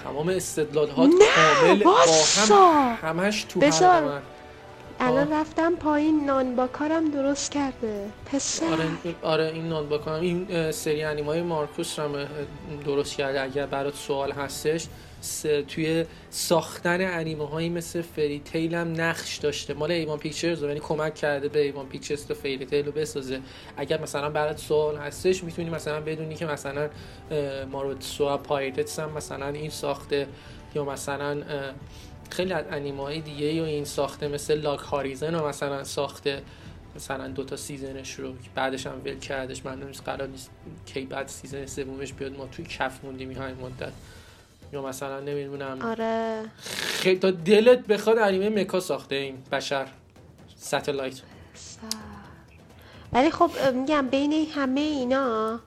تمام 0.04 0.30
استدلال 0.30 0.90
ها 0.90 1.06
نه، 1.06 1.14
کامل 1.36 1.84
با 1.84 1.92
واسا. 1.92 2.72
هم 2.72 2.98
همش 3.02 3.44
تو 3.44 3.60
بذار. 3.60 3.90
هر 3.90 4.02
من. 4.02 4.22
الان 5.00 5.34
رفتم 5.34 5.76
پایین 5.76 6.26
نان 6.26 6.56
با 6.56 6.68
کارم 6.68 7.12
درست 7.12 7.52
کرده. 7.52 8.10
پسر. 8.26 8.66
آره 8.66 8.88
آره 9.24 9.46
این 9.54 9.70
نان 9.70 9.90
بکنم 9.90 10.22
این 10.22 10.72
سری 10.72 11.04
انیمای 11.04 11.42
مارکوس 11.42 12.00
رو 12.00 12.06
هم 12.06 12.28
درست 12.86 13.16
کرده. 13.16 13.42
اگر 13.42 13.66
برات 13.66 13.96
سوال 13.96 14.32
هستش 14.32 14.88
توی 15.68 16.06
ساختن 16.30 17.02
انیمه 17.02 17.48
هایی 17.48 17.70
مثل 17.70 18.02
Fairy 18.02 18.40
Tail 18.46 18.76
هم 18.76 19.02
نقش 19.02 19.38
داشته. 19.38 19.74
مال 19.74 19.92
A-1 19.92 20.20
Pictures 20.20 20.64
یعنی 20.64 20.80
کمک 20.80 21.16
کرده 21.16 21.50
به 21.50 21.62
A-1 21.62 21.86
Pictures 21.86 22.26
تا 22.26 22.34
Fairy 22.34 22.66
Tail 22.66 22.86
رو 22.86 22.92
بسازه. 22.92 23.42
اگر 23.78 24.02
مثلا 24.02 24.30
برات 24.30 24.58
سوال 24.58 24.98
هستش 24.98 25.44
می‌تونی 25.44 25.70
مثلا 25.70 26.02
بدونی 26.02 26.36
که 26.36 26.46
مثلا 26.46 26.90
ماروتسوا 27.72 28.38
Pirates 28.38 29.00
هم 29.00 29.12
مثلا 29.12 29.48
این 29.48 29.70
ساخته 29.70 30.28
یا 30.76 30.86
مثلا 30.86 31.44
خیلی 32.30 32.54
از 32.54 32.66
انیمه 32.72 33.04
های 33.04 33.22
دیگه 33.22 33.62
و 33.62 33.66
این 33.66 33.86
ساخته 33.86 34.28
مثل 34.28 34.62
Log 34.62 34.80
Horizon 34.80 35.36
رو 35.36 35.48
مثلا 35.48 35.84
ساخته. 35.84 36.42
مثلا 36.96 37.28
دو 37.28 37.44
تا 37.44 37.56
season 37.56 37.99
ش 37.99 38.14
رو 38.14 38.34
بعدش 38.56 38.88
هم 38.88 39.02
ول 39.06 39.20
کردش 39.20 39.66
من 39.66 39.84
نیست 39.84 40.04
قرار 40.04 40.28
نیست 40.28 40.50
کی 40.86 41.02
بعد 41.02 41.28
season 41.28 41.66
سومش 41.66 42.14
بیاد. 42.14 42.38
ما 42.38 42.46
توی 42.46 42.66
کف 42.66 43.04
موندیم 43.04 43.30
این 43.30 43.40
مدت. 43.40 43.94
یا 44.74 44.82
مثلا 44.82 45.20
نمی‌دونم. 45.20 45.82
آره. 45.82 46.42
خیلی 46.68 47.20
تا 47.20 47.32
دلت 47.32 47.88
بخواد 47.88 48.18
انیمه 48.18 48.62
mecha 48.62 48.80
ساخته 48.80 49.16
این 49.16 49.38
بشر. 49.52 49.88
Satelight. 50.56 51.22
ولی 53.14 53.32
خب 53.32 53.52
میگم 53.74 54.08
بین 54.08 54.48
همه 54.56 54.82
اینا 54.82 55.60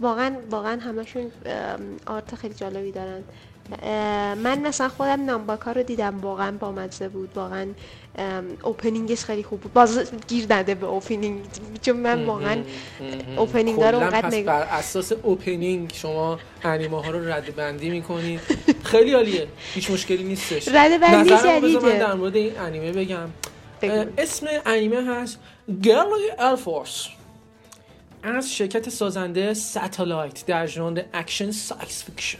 واقعا 0.00 0.36
واقعا 0.50 0.80
همشون 0.80 1.32
art 2.06 2.34
خیلی 2.34 2.54
جالبی 2.54 2.92
دارن. 2.92 3.22
من 4.34 4.58
مثلا 4.58 4.88
خودم 4.88 5.24
نامباکا 5.24 5.72
رو 5.72 5.82
دیدم 5.82 6.20
واقعا 6.20 6.52
بامزه 6.52 7.08
بود. 7.08 7.30
واقعا 7.34 7.66
opening 8.62 9.10
ش 9.10 9.24
خیلی 9.24 9.42
خوب 9.42 9.60
بود. 9.60 9.72
باز 9.72 9.98
گیر 10.28 10.46
نده 10.50 10.74
به 10.74 10.86
opening 10.86 11.40
چون 11.82 11.96
من 11.96 12.24
واقعا 12.24 12.62
opening 13.36 13.80
رو 13.80 13.96
اونقدر 13.96 14.20
پس 14.22 14.32
نگ- 14.34 14.36
بر 14.36 14.62
اساس 14.62 15.12
opening 15.12 15.92
شما 15.94 16.38
انیمه 16.64 17.02
ها 17.04 17.10
رو 17.10 17.28
رده 17.32 17.56
بندی 17.56 17.90
می‌کنید 17.90 18.40
خیلی 18.84 19.12
عالیه. 19.12 19.46
هیچ 19.74 19.90
مشکلی 19.90 20.24
نیستش. 20.24 20.68
رده 20.68 20.98
بندی 20.98 21.30
بذار 21.30 21.60
من 21.60 21.72
جدیده. 21.72 21.98
در 21.98 22.14
مورد 22.14 22.36
این 22.36 22.58
انیمه 22.58 22.92
بگم. 22.92 23.28
اسم 24.18 24.46
انیمه 24.66 25.06
هست 25.14 25.38
Girly 25.82 26.30
Air 26.38 26.63
Force 26.63 27.06
از 28.22 28.54
شرکت 28.54 28.88
سازنده 28.88 29.54
Satelight 29.54 30.46
در 30.46 30.66
ژانر 30.66 31.02
اکشن 31.12 31.50
science 31.50 32.04
fiction. 32.04 32.38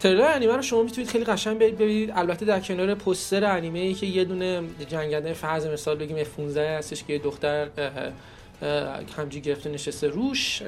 تریلر 0.00 0.22
انیمه 0.34 0.56
رو 0.56 0.62
شما 0.62 0.82
می‌تونید 0.82 1.10
خیلی 1.10 1.24
قشنگ 1.24 1.58
ببینید. 1.58 2.10
البته 2.14 2.44
در 2.44 2.60
کنار 2.60 2.94
پوستر 2.94 3.44
انیمه 3.44 3.78
ای 3.78 3.94
که 3.94 4.06
یه 4.06 4.24
دونه 4.24 4.62
جنگنده 4.88 5.32
فرض 5.32 5.66
مثال 5.66 5.96
بگیم 5.96 6.24
F15 6.24 6.56
هستش 6.56 7.04
که 7.04 7.12
یه 7.12 7.18
دختر 7.18 7.68
همچین 9.16 9.40
گرفته 9.40 9.70
نشسته 9.70 10.08
روش 10.08 10.62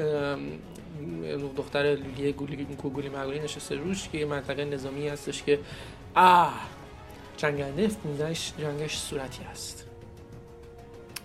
دختر 1.56 1.82
loli 1.82 2.22
ه 2.22 2.32
گولی 2.32 2.56
گوگولی 2.56 3.08
مگولی 3.08 3.38
نشسته 3.38 3.74
روش 3.74 4.08
که 4.08 4.18
یه 4.18 4.24
منطقه 4.24 4.64
نظامی 4.64 5.08
هستش 5.08 5.42
که 5.42 5.58
آه 6.14 6.54
جنگنده 7.36 7.88
F15 7.88 8.60
رنگش 8.60 8.98
صورتی 8.98 9.44
است 9.44 9.86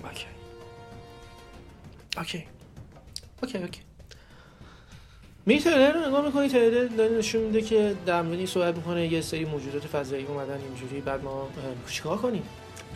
okay. 0.03 0.25
okay. 2.17 2.43
okay 3.43 3.57
okay. 3.57 3.81
می 5.47 5.59
تریلر 5.59 5.91
رو 5.91 6.07
نگاه 6.07 6.25
می‌کنی 6.25 6.49
تریلر 6.49 6.87
داره 6.87 7.17
نشون 7.17 7.41
میده 7.41 7.61
که 7.61 7.95
در 8.05 8.21
این 8.21 8.45
صحبت 8.45 8.75
می‌کنه 8.75 9.07
یه 9.07 9.21
سری 9.21 9.45
موجودات 9.45 9.87
فضایی 9.87 10.25
اومدن 10.25 10.61
اینجوری 10.61 11.01
بعد 11.01 11.23
ما 11.23 11.49
چیکار 11.89 12.17
کنیم؟ 12.17 12.43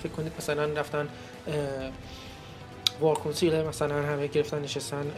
فکر 0.04 0.12
کنید 0.12 0.34
مثلا 0.38 0.64
رفتن 0.66 1.10
وارکونسیل 3.02 3.62
مثلا 3.62 4.04
همه 4.04 4.28
گرفتن 4.28 4.62
نشستن 4.62 5.12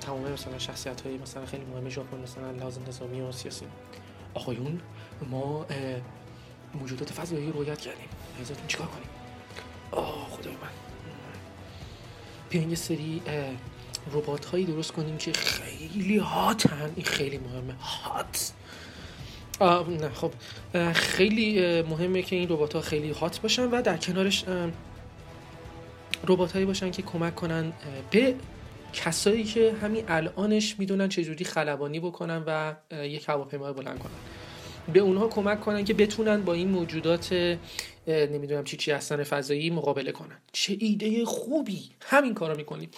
تمام 0.00 0.32
مثلا 0.32 0.58
شخصیت 0.58 1.00
های 1.00 1.18
مثلا 1.18 1.46
خیلی 1.46 1.64
مهم 1.64 1.88
ژاپن 1.88 2.16
مثلا 2.16 2.50
لازم 2.50 2.80
نظامی 2.88 3.20
و 3.20 3.32
سیاسی. 3.32 3.66
آقایون 4.34 4.80
ما 5.30 5.66
موجودات 6.74 7.12
فضایی 7.12 7.46
رو 7.46 7.52
رویت 7.52 7.80
کردیم. 7.80 8.08
نظرتون 8.40 8.66
چیکار 8.66 8.86
کنیم؟ 8.86 9.08
آه 9.90 10.28
خدای 10.30 10.52
من. 10.52 10.68
بیاین 12.50 12.70
یه 12.70 12.76
سری 12.76 13.22
ربات 14.12 14.44
هایی 14.44 14.64
درست 14.64 14.92
کنیم 14.92 15.16
که 15.16 15.32
خیلی 15.32 16.16
هاتن 16.16 16.92
این 16.96 17.04
خیلی 17.04 17.38
مهمه. 17.38 17.74
هات 17.74 18.52
نه 20.00 20.08
خب 20.08 20.32
خیلی 20.92 21.82
مهمه 21.82 22.22
که 22.22 22.36
این 22.36 22.48
ربات 22.48 22.74
ها 22.74 22.80
خیلی 22.80 23.10
هات 23.10 23.40
باشن 23.40 23.70
و 23.70 23.82
در 23.82 23.96
کنارش 23.96 24.44
ربات 26.26 26.52
هایی 26.52 26.64
باشن 26.64 26.90
که 26.90 27.02
کمک 27.02 27.34
کنن 27.34 27.72
به 28.10 28.34
کسایی 28.92 29.44
که 29.44 29.74
همین 29.82 30.04
الانش 30.08 30.78
می‌دونن 30.78 31.08
چجوری 31.08 31.44
خلبانی 31.44 32.00
بکنن 32.00 32.42
و 32.46 32.74
یک 33.04 33.28
هواپیما 33.28 33.72
بلند 33.72 33.98
کنن. 33.98 34.12
به 34.92 35.00
اونها 35.00 35.28
کمک 35.28 35.60
کنن 35.60 35.84
که 35.84 35.94
بتونن 35.94 36.42
با 36.42 36.52
این 36.52 36.68
موجودات 36.68 37.32
نمی‌دونم 38.06 38.64
چی 38.64 38.76
چی 38.76 38.90
هستن 38.90 39.24
فضایی 39.24 39.70
مقابله 39.70 40.12
کنن. 40.12 40.38
چه 40.52 40.76
ایده 40.80 41.24
خوبی. 41.24 41.90
همین 42.00 42.34
کارو 42.34 42.56
می‌کنیم. 42.56 42.90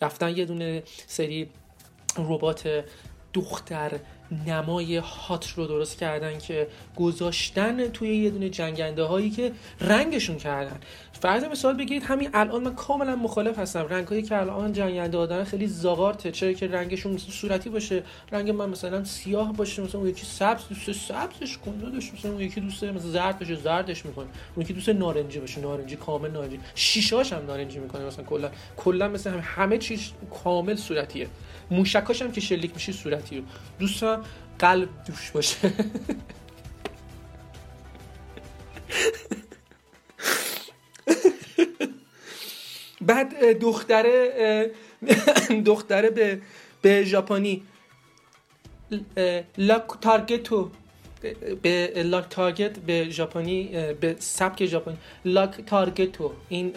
رفتن 0.00 0.36
یه 0.36 0.44
دونه 0.44 0.82
سری 1.06 1.48
ربات 2.18 2.84
دختر 3.34 4.00
نمای 4.46 4.96
هات 4.96 5.50
رو 5.56 5.66
درست 5.66 5.98
کردن 5.98 6.38
که 6.38 6.68
گذاشتن 6.96 7.88
توی 7.88 8.16
یه 8.16 8.30
دونه 8.30 8.48
جنگنده 8.48 9.02
هایی 9.02 9.30
که 9.30 9.52
رنگشون 9.80 10.36
کردن. 10.36 10.76
فرض 11.12 11.44
مثال 11.44 11.76
بگیرید 11.76 12.02
همین 12.02 12.30
الان 12.34 12.62
من 12.62 12.74
کاملا 12.74 13.16
مخالف 13.16 13.58
هستم. 13.58 13.86
رنگ 13.88 14.06
هایی 14.06 14.22
که 14.22 14.36
الان 14.36 14.72
جنگنده 14.72 15.26
دارن 15.26 15.44
خیلی 15.44 15.66
زاغارته 15.66 16.32
چرا 16.32 16.52
که 16.52 16.68
رنگشون 16.68 17.12
مثل 17.12 17.30
صورتی 17.30 17.70
باشه. 17.70 18.02
رنگ 18.32 18.50
من 18.50 18.68
مثلا 18.68 19.04
سیاه 19.04 19.52
باشه 19.52 19.82
مثلا 19.82 20.00
اون 20.00 20.10
یکی 20.10 20.26
سبز 20.26 20.62
دوست 20.68 20.92
سبزش 20.92 21.58
کن 21.58 21.78
داداش. 21.78 22.12
مثلا 22.14 22.32
اون 22.32 22.40
یکی 22.40 22.60
دوست 22.60 22.84
مثلا 22.84 23.10
زرد 23.10 23.38
باشه 23.38 23.54
زردش 23.54 24.06
می‌کنه. 24.06 24.26
اون 24.54 24.64
یکی 24.64 24.72
دوست 24.72 24.88
نارنجی 24.88 25.38
باشه 25.38 25.60
نارنجی 25.60 25.96
کامل 25.96 26.30
نارنجی. 26.30 26.60
شیشاش 26.74 27.32
هم 27.32 27.46
نارنجی 27.46 27.78
می‌کنه 27.78 28.04
مثلا 28.04 28.24
کلا. 28.24 28.50
کلا 28.76 29.08
مثلا 29.08 29.40
همه, 29.40 29.78
چیز 29.78 30.12
کامل 30.44 30.76
صورتیه. 30.76 31.28
موشکاش 31.70 32.22
هم 32.22 32.32
که 32.32 32.40
شلیک 32.40 32.70
میشه 32.74 32.92
صورتیه. 32.92 33.42
دوستان 34.16 34.24
قلب 34.58 34.88
دوش 35.06 35.30
باشه. 35.30 35.72
بعد 43.00 43.58
دختره 43.58 44.70
دختره 45.66 46.10
به 46.10 46.40
به 46.82 47.04
ژاپنی 47.04 47.62
لاک 49.58 49.84
تارگتو 50.00 50.70
به 51.62 51.92
لاک 51.96 52.28
تارگت 52.30 52.78
به 52.78 53.10
ژاپنی 53.10 53.64
به 54.00 54.16
سبک 54.18 54.66
ژاپنی 54.66 54.96
لاک 55.24 55.60
تارگتو 55.66 56.32
این 56.48 56.72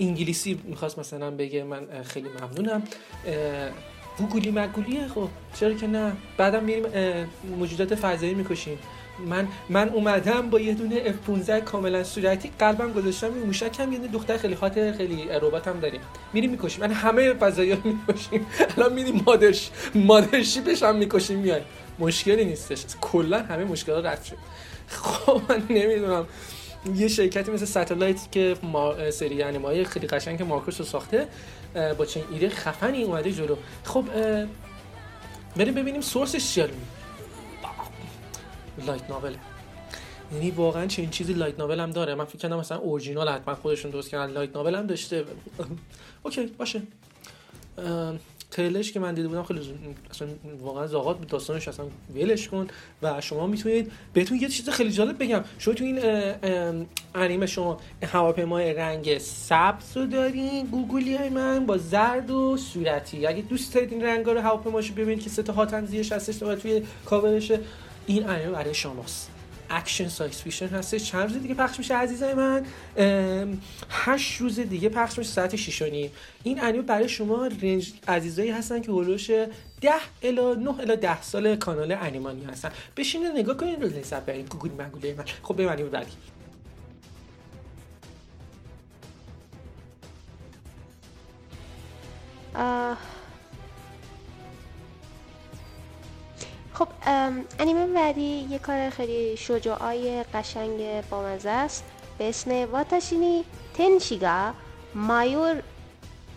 انگلیسی 0.00 0.60
می‌خواست 0.64 0.98
مثلا 0.98 1.30
بگه 1.30 1.64
من 1.64 2.02
خیلی 2.02 2.28
ممنونم 2.28 2.82
گوگلی 4.18 4.50
مگولیه 4.50 5.08
خب. 5.08 5.28
چرا 5.54 5.72
که 5.72 5.86
نه؟ 5.86 6.12
بعدم 6.36 6.64
میریم 6.64 6.84
موجودات 7.58 7.94
فضایی 7.94 8.34
می‌کشیم. 8.34 8.78
من 9.26 9.48
من 9.68 9.88
اومدم 9.88 10.50
با 10.50 10.60
یه 10.60 10.74
دونه 10.74 11.12
F15 11.12 11.50
کاملا 11.50 12.04
صورتی 12.04 12.50
قلبم 12.58 12.92
گذاشتم 12.92 13.34
این 13.34 13.42
موشک 13.42 13.80
هم 13.80 13.92
یه 13.92 13.98
دختر 13.98 14.36
خیلی 14.36 14.54
خاطر 14.54 14.92
خیلی 14.92 15.28
ربات 15.42 15.68
هم 15.68 15.80
داریم. 15.80 16.00
میریم 16.32 16.50
می‌کشیم. 16.50 16.80
من 16.80 16.92
همه 16.92 17.32
فضایی 17.32 17.72
رو 17.72 17.78
می‌کشیم. 17.84 18.46
الان 18.76 18.92
میریم 18.92 19.22
مادرش 19.26 19.70
مادرشیپش 19.94 20.82
هم 20.82 20.96
می‌کشیم 20.96 21.38
میایم. 21.38 21.64
مشکلی 21.98 22.44
نیستش. 22.44 22.84
کلا 23.00 23.42
همه 23.42 23.64
مشکلات 23.64 24.04
رفت 24.04 24.24
شد. 24.24 24.36
خب 24.88 25.40
من 25.48 25.62
نمی‌دونم. 25.70 26.26
یه 26.94 27.08
شرکتی 27.08 27.50
مثل 27.50 27.64
Satelight 27.64 28.32
که 28.32 28.56
ما 28.62 29.10
سری 29.10 29.42
انیمه‌های 29.42 29.84
خیلی 29.84 30.06
قشنگ 30.06 30.38
که 30.38 30.44
Macross 30.44 30.80
رو 30.80 30.86
ساخته 30.86 31.28
با 31.74 32.06
چنین 32.06 32.26
ایده 32.30 32.48
خفنی 32.48 33.02
اومده 33.02 33.32
جلو. 33.32 33.56
خب 33.84 34.04
بریم 35.56 35.74
ببینیم 35.74 36.00
source 36.00 36.40
ش 36.40 36.54
چیه 36.54 36.68
light 38.86 39.10
novel 39.10 39.33
ه 39.33 39.38
یعنی 40.32 40.50
واقعا 40.50 40.86
چنین 40.86 41.10
چیزی 41.10 41.32
light 41.32 41.58
novel 41.58 41.80
هم 41.80 41.90
داره. 41.90 42.14
من 42.14 42.24
فکر 42.24 42.38
کردم 42.38 42.56
مثلا 42.56 42.78
اورجینال 42.78 43.28
حتما 43.28 43.54
خودشون 43.54 43.90
درست 43.90 44.10
کردن. 44.10 44.32
light 44.32 44.56
novel 44.56 44.74
هم 44.74 44.86
داشته. 44.86 45.24
okay 46.24 46.46
باشه. 46.46 46.82
تریلرش 48.54 48.92
که 48.92 49.00
من 49.00 49.14
دیده 49.14 49.28
بودم 49.28 49.42
خیلی 49.42 49.60
اصلا 50.10 50.28
واقعا 50.62 50.86
زاغارت 50.86 51.18
بود 51.18 51.26
داستانش 51.26 51.68
اصلا 51.68 51.86
ولش 52.14 52.48
کن 52.48 52.66
و 53.02 53.20
شما 53.20 53.46
می‌تونید 53.46 53.92
بهتون 54.12 54.38
یه 54.38 54.48
چیز 54.48 54.68
خیلی 54.68 54.90
جالب 54.90 55.22
بگم. 55.22 55.44
شما 55.58 55.74
تو 55.74 55.84
این 55.84 55.98
انیمه 57.14 57.46
شما 57.46 57.80
هواپیمای 58.02 58.74
رنگ 58.74 59.18
سبز 59.18 59.96
رو 59.96 60.06
دارین 60.06 60.66
گوگولی 60.66 61.16
های 61.16 61.28
من 61.28 61.66
با 61.66 61.78
زرد 61.78 62.30
و 62.30 62.56
صورتی. 62.56 63.26
اگه 63.26 63.42
دوست 63.42 63.74
دارید 63.74 63.92
این 63.92 64.02
رنگا 64.02 64.32
رو 64.32 64.40
هواپیماشو 64.40 64.94
ببینید 64.94 65.22
که 65.22 65.30
سه 65.30 65.42
تا 65.42 65.52
هاتن 65.52 65.86
زیرش 65.86 66.12
هستش 66.12 66.42
و 66.42 66.54
توی 66.54 66.82
کاورشه 67.04 67.60
این 68.06 68.28
انیمه 68.28 68.50
برای 68.50 68.74
شماست. 68.74 69.33
action 69.74 70.08
science 70.08 70.42
fiction 70.42 70.68
هستش. 70.68 71.10
چند 71.10 71.22
روز 71.22 71.42
دیگه 71.42 71.54
پخش 71.54 71.78
میشه 71.78 71.94
عزیزای 71.94 72.34
من. 72.34 72.66
هشت 73.90 74.40
روز 74.40 74.60
دیگه 74.60 74.88
پخش 74.88 75.18
میشه 75.18 75.30
ساعت 75.30 75.56
6 75.56 75.82
و 75.82 75.86
نیم. 75.86 76.10
این 76.42 76.64
انیمه 76.64 76.82
برای 76.82 77.08
شما 77.08 77.46
رنج 77.46 77.92
عزیزایی 78.08 78.50
هستن 78.50 78.80
که 78.80 78.92
هولوش 78.92 79.30
10 79.30 79.48
الا 80.22 80.54
9 80.54 80.80
الا 80.80 80.94
10 80.94 81.22
سال 81.22 81.56
کانال 81.56 81.92
انیمانی 81.92 82.44
هستن. 82.44 82.70
بشینید 82.96 83.32
نگاه 83.36 83.56
کنید 83.56 83.82
رو 83.82 83.88
لذت 83.88 84.22
ببرید 84.22 84.48
گوگل 84.48 84.84
مگوله 84.84 85.14
من. 85.18 85.24
خب 85.42 85.56
بریم 85.56 85.68
انیمه 85.68 85.88
بعدی. 85.88 86.12
آه. 92.54 93.13
خب 96.74 96.88
انیمه 97.58 97.86
بعدی 97.86 98.46
یه 98.50 98.58
کار 98.58 98.90
خیلی 98.90 99.36
شجاعای 99.36 100.22
قشنگ 100.22 101.08
بامزه 101.08 101.50
است. 101.50 101.84
به 102.18 102.28
اسم 102.28 102.50
واتاشینی 102.72 103.44
تنشیگا 103.74 104.54
مایور 104.94 105.62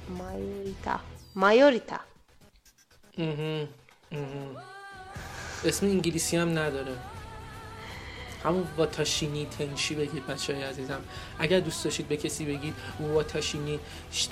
مایوریتا. 0.10 1.00
مایوریتا. 1.36 2.00
اسم 5.66 5.86
انگلیسی 5.86 6.38
هم 6.38 6.50
نداره. 6.50 6.98
همون 8.44 8.68
واتاشینی 8.78 9.46
تنشی 9.46 9.96
بگید 9.96 10.28
بچه 10.28 10.54
های 10.54 10.64
عزیزم. 10.64 11.02
اگر 11.40 11.60
دوست 11.60 11.84
داشتید 11.84 12.08
به 12.08 12.18
کسی 12.18 12.46
بگید 12.46 12.74
واتاشینی 13.00 13.80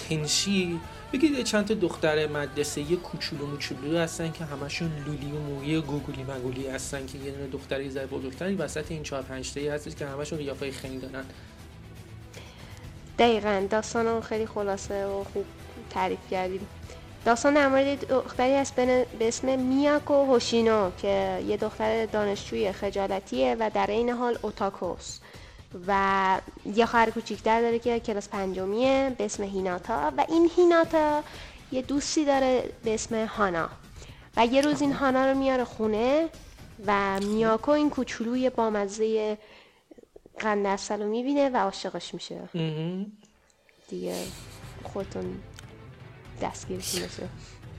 تنشی 0.09 0.79
بگید 1.13 1.43
چند 1.43 1.65
تا 1.65 1.73
دختر 1.73 2.27
مدرسه 2.27 2.81
یه 2.81 2.97
کوچولو 2.97 3.45
موچولو 3.45 3.97
هستن 3.97 4.31
که 4.31 4.45
همشون 4.45 4.91
لولی 5.05 5.31
و 5.31 5.39
موی 5.39 5.81
گوگولی 5.81 6.23
مگولی 6.23 6.67
هستن 6.67 7.05
که 7.05 7.17
یه 7.17 7.31
دونه 7.31 7.47
دختر 7.47 7.81
یه 7.81 7.89
ذره 7.89 8.05
بزرگتری 8.05 8.55
وسط 8.55 8.91
این 8.91 9.03
چهار 9.03 9.21
پنج 9.21 9.53
تایی 9.53 9.67
هستش 9.67 9.95
که 9.95 10.07
همشون 10.07 10.39
قیافه 10.39 10.71
خنگ 10.71 11.01
دارن. 11.01 11.25
دقیقا 13.19 13.67
داستان 13.69 14.21
خیلی 14.21 14.45
خلاصه 14.45 15.05
و 15.05 15.23
خوب 15.23 15.45
تعریف 15.89 16.19
کردیم. 16.31 16.67
داستان 17.25 17.53
در 17.53 17.67
مورد 17.67 18.07
دختری 18.07 18.55
هست 18.55 18.75
به 18.75 19.05
اسم 19.21 19.59
میاکو 19.59 20.13
هوشینو 20.13 20.91
که 20.97 21.43
یه 21.47 21.57
دختر 21.57 22.05
دانشجوی 22.05 22.71
خجالتیه 22.71 23.55
و 23.59 23.71
در 23.73 23.87
این 23.87 24.09
حال 24.09 24.37
اوتاکوس. 24.41 25.19
و 25.87 26.41
یه 26.65 26.85
خواهر 26.85 27.09
کوچیکتر 27.09 27.61
داره 27.61 27.79
که 27.79 27.99
کلاس 27.99 28.29
پنجمیه 28.29 29.15
به 29.17 29.25
اسم 29.25 29.43
هیناتا. 29.43 30.11
و 30.17 30.25
این 30.29 30.49
هیناتا 30.55 31.23
یه 31.71 31.81
دوستی 31.81 32.25
داره 32.25 32.63
به 32.83 32.93
اسم 32.93 33.25
هانا. 33.25 33.69
و 34.37 34.45
یه 34.45 34.61
روز 34.61 34.81
این 34.81 34.93
هانا 34.93 35.25
رو 35.25 35.37
میاره 35.37 35.63
خونه 35.63 36.29
و 36.87 37.19
میاکو 37.19 37.71
این 37.71 37.89
کوچولوی 37.89 38.49
بامزه 38.49 39.37
قند 40.39 40.65
اصل 40.65 41.01
رو 41.01 41.09
می‌بینه 41.09 41.49
و 41.49 41.57
عاشقش 41.57 42.13
میشه. 42.13 42.39
دیگه 43.89 44.15
خودتون 44.83 45.37
دستگیرتون 46.41 47.01
بشه 47.01 47.23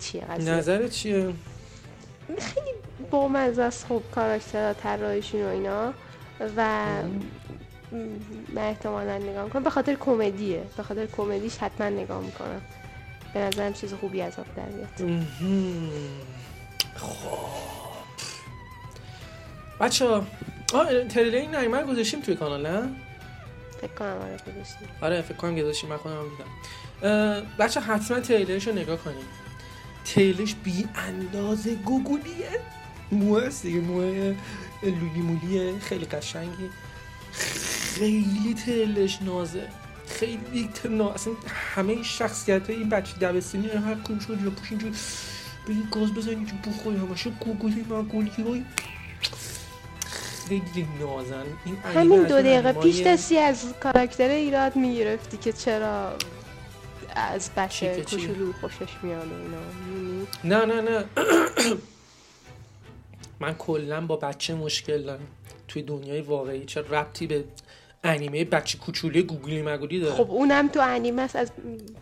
چیه 0.01 0.25
قضیه؟ 0.25 0.51
نظرت 0.51 0.91
چیه؟ 0.91 1.33
بامزه 3.11 3.63
است 3.63 3.87
خب 3.87 4.03
کاراکترها 4.15 4.73
طراحیشون 4.73 5.43
و 5.43 5.49
اینا. 5.49 5.93
و 6.57 6.87
من 8.55 8.63
احتمالا 8.63 9.19
نگاه 9.19 9.45
می‌کنم. 9.45 9.63
به 9.63 9.71
خاطر 9.71 9.95
کمدیه. 9.95 10.63
به 10.77 10.83
خاطر 10.83 11.07
کمدیش 11.07 11.57
حتما 11.57 11.89
نگاه 11.89 12.23
می‌کنم. 12.23 12.63
به 13.35 13.41
نظرم 13.41 13.73
چیز 13.73 13.95
خوبی 13.95 14.23
از 14.23 14.39
آب 14.39 14.47
در 14.57 14.65
میاد. 14.67 15.03
مهم. 15.03 15.91
خب. 16.97 17.17
بچه 19.81 20.09
ها 20.09 20.27
آه 20.75 21.05
تریلر 21.05 21.37
این 21.37 21.51
نایمه 21.51 21.83
گذاشتیم 21.83 22.21
توی 22.21 22.37
کانال 22.37 22.67
نه؟ 22.67 22.89
فکر 23.81 23.93
کنم 23.93 24.17
آره 24.23 24.37
گذاشتیم. 24.37 24.89
آره 25.03 25.23
فکر 25.23 25.37
کنم 25.37 25.57
گذاشتیم. 25.57 25.91
من 25.91 25.97
خودم 25.97 26.23
دیدم. 26.23 26.51
بچه 27.59 27.81
حتما 27.81 28.21
تریلرش 28.21 28.67
رو 28.69 28.75
نگاه 28.75 28.99
کنیم 28.99 29.25
تریلرش 30.05 30.55
بی 30.55 30.89
اندازه 30.95 31.75
گوگولیه. 31.75 32.61
موه 33.13 33.47
هست 33.47 33.63
دیگه 33.63 33.81
موه 33.81 34.37
لولی 34.83 35.21
مولیه. 35.21 35.79
خیلی 35.79 36.05
قشنگی. 36.05 36.71
خیلی 37.33 38.55
تریلرش 38.67 39.23
نازه. 39.23 39.69
خیلی 40.09 40.71
تنا 40.75 41.11
اصلا 41.11 41.33
همه 41.75 42.03
شخصیت 42.03 42.71
های 42.71 42.79
این 42.79 42.89
بچه 42.89 43.17
دبستانی 43.17 43.69
هر 43.69 43.95
کدوم 43.95 44.19
شد 44.19 44.43
یا 44.45 44.51
پوش 44.51 44.71
اینجور 44.71 44.93
بگی 45.69 45.83
گاز 45.91 46.15
بزنی 46.15 46.35
اینجور 46.35 46.59
بخوری 46.67 46.97
همشه 46.97 47.31
گوگولی 47.31 47.85
مگولی 47.91 48.31
های 48.31 48.65
خیلی 50.49 50.87
نازن. 51.01 51.45
این 51.65 51.77
همین 51.95 52.23
دو 52.23 52.43
دقیقه 52.43 52.73
پیش 52.73 53.01
دستی 53.01 53.39
از 53.39 53.65
کاراکتر 53.83 54.29
ایراد 54.29 54.77
می‌گرفتی 54.77 55.37
که 55.37 55.53
چرا 55.53 56.19
از 57.17 57.51
بچه؟ 57.57 58.03
کوچولو 58.03 58.53
خوشش 58.53 58.89
میاد 59.03 59.27
اینا؟ 60.45 60.65
نه 60.67 60.75
نه 60.75 60.81
نه. 60.91 61.05
من 63.41 63.55
کلا 63.55 64.07
با 64.07 64.17
بچه 64.17 64.55
مشکل 64.55 65.03
دارم. 65.03 65.27
توی 65.69 65.83
دنیای 65.83 66.21
واقعی 66.21 66.65
چه 66.65 66.81
ربطی 66.81 67.27
به 67.27 67.45
انیمه 68.05 68.45
بچه 68.45 68.79
کوچولی 68.79 69.23
گوگلی 69.23 69.63
مگولی 69.63 70.01
داره؟ 70.01 70.15
خب 70.15 70.31
اونم 70.31 70.69
تو 70.69 70.81
انیمه 70.81 71.23
است 71.23 71.37
از 71.37 71.51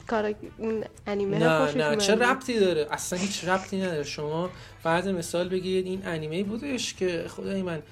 کارا 0.06 0.32
اون 0.58 0.84
انیمه 1.06 1.38
نه 1.38 1.74
نه. 1.74 1.96
چه 1.96 2.14
ربطی 2.14 2.60
داره؟ 2.60 2.86
اصلا 2.90 3.18
هیچ 3.18 3.44
ربطی 3.44 3.80
نداره. 3.80 4.02
شما 4.02 4.50
فرض 4.82 5.08
مثال 5.08 5.48
بگیرید 5.48 5.86
این 5.86 6.06
انیمه 6.06 6.42
بودش 6.42 6.94
که 6.94 7.24
خدای 7.28 7.62
من 7.62 7.82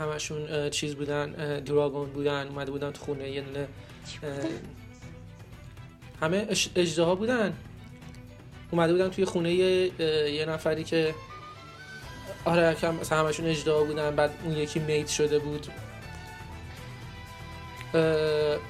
همشون 0.00 0.70
چیز 0.70 0.94
بودن 0.94 1.30
دراگون 1.60 2.10
بودن 2.10 2.48
اومده 2.48 2.70
بودن 2.70 2.90
تو 2.90 3.04
خونه 3.04 3.30
یه 3.30 3.40
دونه 3.40 3.68
همه 6.22 6.46
اژدها 6.76 7.14
بودن. 7.14 7.52
اومده 8.70 8.92
بودن 8.92 9.08
توی 9.08 9.24
خونه 9.24 9.52
یه, 9.52 10.46
نفری 10.48 10.84
که 10.84 11.14
آره 12.44 12.74
کم 12.74 12.94
مثلا 12.94 13.18
همشون 13.18 13.46
اجدها 13.46 13.84
بودن 13.84 14.16
بعد 14.16 14.30
اون 14.44 14.56
یکی 14.56 14.80
میت 14.80 15.08
شده 15.08 15.38
بود. 15.38 15.66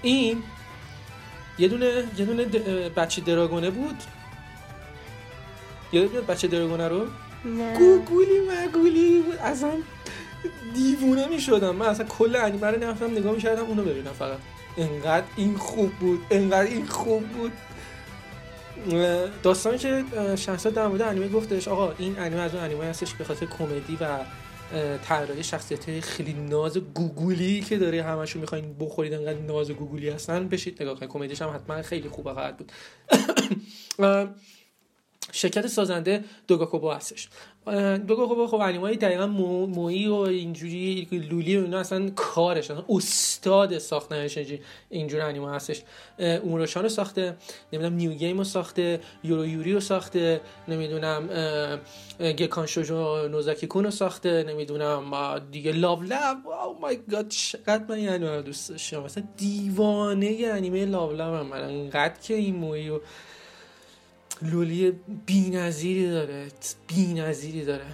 این 0.03 0.43
یه 1.59 1.69
دونه 1.69 2.05
یه 2.19 2.25
دونه 2.25 2.45
بچه 2.89 3.21
دراگونه 3.21 3.71
بود. 3.71 3.97
یادت 5.93 6.11
میاد 6.11 6.27
بچه 6.27 6.49
دراگونه 6.49 6.89
رو؟ 6.89 7.07
نه. 7.45 7.79
گوگولی 7.79 8.41
مگولی 8.51 9.21
بود. 9.21 9.37
اصلا 9.37 9.73
دیوونه 10.75 11.27
می‌شدم. 11.27 11.77
من 11.77 11.87
اصلا 11.87 12.07
کل 12.07 12.37
انیمه 12.37 12.67
رو 12.67 12.79
نرفتم 12.79 13.11
نگاه 13.11 13.33
می‌کردم 13.33 13.65
اونو 13.65 13.83
ببینم 13.83 14.13
فقط. 14.13 14.39
انقدر 14.79 15.27
این 15.37 15.57
خوب 15.57 15.93
بود 15.93 16.20
انقدر 16.31 16.70
این 16.70 16.87
خوب 16.87 17.29
بود. 17.29 17.53
داستانی 19.43 19.79
که 19.79 20.05
شهرزاد 20.37 20.75
در 20.75 20.87
مورد 20.87 21.03
انیمه 21.03 21.29
گفتش 21.29 21.68
آقا 21.68 21.95
این 21.99 22.18
انیمه 22.18 22.41
از 22.41 22.55
اون 22.55 22.64
انیمه 22.64 22.85
هستش 22.85 23.14
به 23.14 23.25
خاطر 23.25 23.47
کمدی 23.47 23.99
و 24.01 24.18
طراحی 25.05 25.43
شخصیت 25.43 26.01
خیلی 26.01 26.33
ناز 26.33 26.79
گوگولی 26.79 27.61
که 27.61 27.79
داره 27.79 28.03
همشون 28.03 28.41
می‌خواین 28.41 28.77
بخورید 28.81 29.14
انقدر 29.14 29.39
ناز 29.39 29.70
گوگولی 29.70 30.11
هستن. 30.11 30.49
بشید 30.49 30.83
نگاه 30.83 30.95
کنید. 30.95 31.11
کمدیش 31.11 31.43
هم 31.43 31.51
حتما 31.55 31.83
خیلی 31.83 32.09
خوبه 32.09 32.33
خواهد 32.33 32.57
بود. 32.57 32.73
شرکت 35.33 35.66
سازنده 35.66 36.24
دوگاکوبو 36.47 36.91
هستش. 36.91 37.28
اه، 37.66 37.99
دوگاکوبو 37.99 38.47
خب 38.47 38.61
انیمای 38.61 38.97
دقیقا 38.97 39.26
مو، 39.26 39.66
مویی 39.66 40.09
و 40.09 40.14
اینجوری 40.14 41.09
لولی 41.12 41.57
و 41.57 41.62
اینا 41.62 41.78
اصلا 41.78 42.11
کارش 42.11 42.70
اصلا 42.70 42.85
استاد 42.89 43.78
اینجوری- 44.37 44.61
اینجور 44.91 45.20
انیمه 45.20 45.55
هستش. 45.55 45.83
اوموروشان 46.18 46.83
رو 46.83 46.89
ساخته 46.89 47.37
نمی‌دونم 47.72 47.95
نیو 47.95 48.12
گیم 48.12 48.39
رو 48.39 48.45
ساخته 48.45 49.01
یورو 49.24 49.47
یوری 49.47 49.72
رو 49.72 49.80
ساخته 49.80 50.41
نمی‌دونم 50.68 51.28
گکان 52.20 52.66
شوجو 52.66 53.28
نوزاکی 53.28 53.66
کون 53.66 53.85
رو 53.85 53.91
ساخته 53.91 54.45
نمی‌دونم 54.49 55.39
دیگه 55.51 55.72
لاو 55.72 56.03
لب 56.03 56.49
او 56.66 56.78
مای 56.80 56.99
گاد 57.11 57.28
چقدر 57.28 57.85
من 57.89 58.22
رو 58.22 58.43
دوست 58.43 58.70
داشتم. 58.70 59.03
مثلا 59.03 59.24
دیوانه 59.37 60.39
انیمه 60.53 60.85
لاو 60.85 61.12
لب 61.12 61.35
هم. 61.35 61.47
من 61.47 61.64
اینقدر 61.64 62.20
که 62.22 62.35
این 62.35 62.57
مویی 62.57 62.91
و 62.91 63.01
لولی 64.43 64.93
بی‌نظیری 65.26 66.11
داره 66.11 66.47
بی‌نظیری 66.86 67.64
داره. 67.64 67.86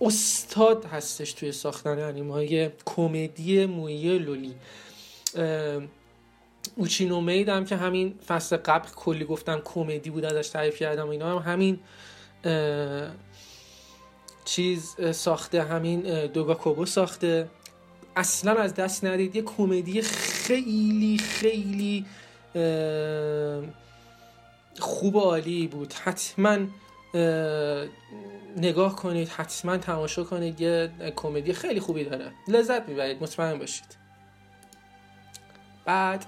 استاد 0.00 0.84
هستش 0.84 1.32
توی 1.32 1.52
ساختن 1.52 1.98
انیمه 1.98 2.32
های 2.32 2.70
کمدی 2.86 3.66
مویی 3.66 4.18
لولی. 4.18 4.54
اوچینو 6.76 7.20
مید 7.20 7.48
هم 7.48 7.64
که 7.64 7.76
همین 7.76 8.14
فصل 8.26 8.56
قبل 8.56 8.88
کلی 8.88 9.24
گفتم 9.24 9.62
کمدی 9.64 10.10
بود 10.10 10.24
ازش 10.24 10.48
تعریف 10.48 10.76
کردم 10.76 11.08
اینا 11.08 11.38
هم 11.38 11.52
همین 11.52 11.78
چیز 14.44 14.96
ساخته 15.12 15.62
همین 15.62 16.26
دوگاکوبو 16.26 16.86
ساخته. 16.86 17.48
اصلا 18.16 18.54
از 18.54 18.74
دست 18.74 19.04
ندید 19.04 19.36
یه 19.36 19.42
کمدی 19.42 20.02
خیلی 20.02 21.18
خیلی 21.18 22.06
خوب 24.80 25.16
و 25.16 25.20
عالی 25.20 25.66
بود. 25.66 25.92
حتما 25.92 26.58
اه، 27.14 27.84
نگاه 28.56 28.96
کنید 28.96 29.28
حتما 29.28 29.76
تماشا 29.76 30.24
کنید. 30.24 30.60
یه 30.60 30.90
کمدی 31.16 31.52
خیلی 31.52 31.80
خوبی 31.80 32.04
داره. 32.04 32.32
لذت 32.48 32.88
می‌برید. 32.88 33.22
مطمئن 33.22 33.58
باشید. 33.58 33.96
بعد 35.84 36.24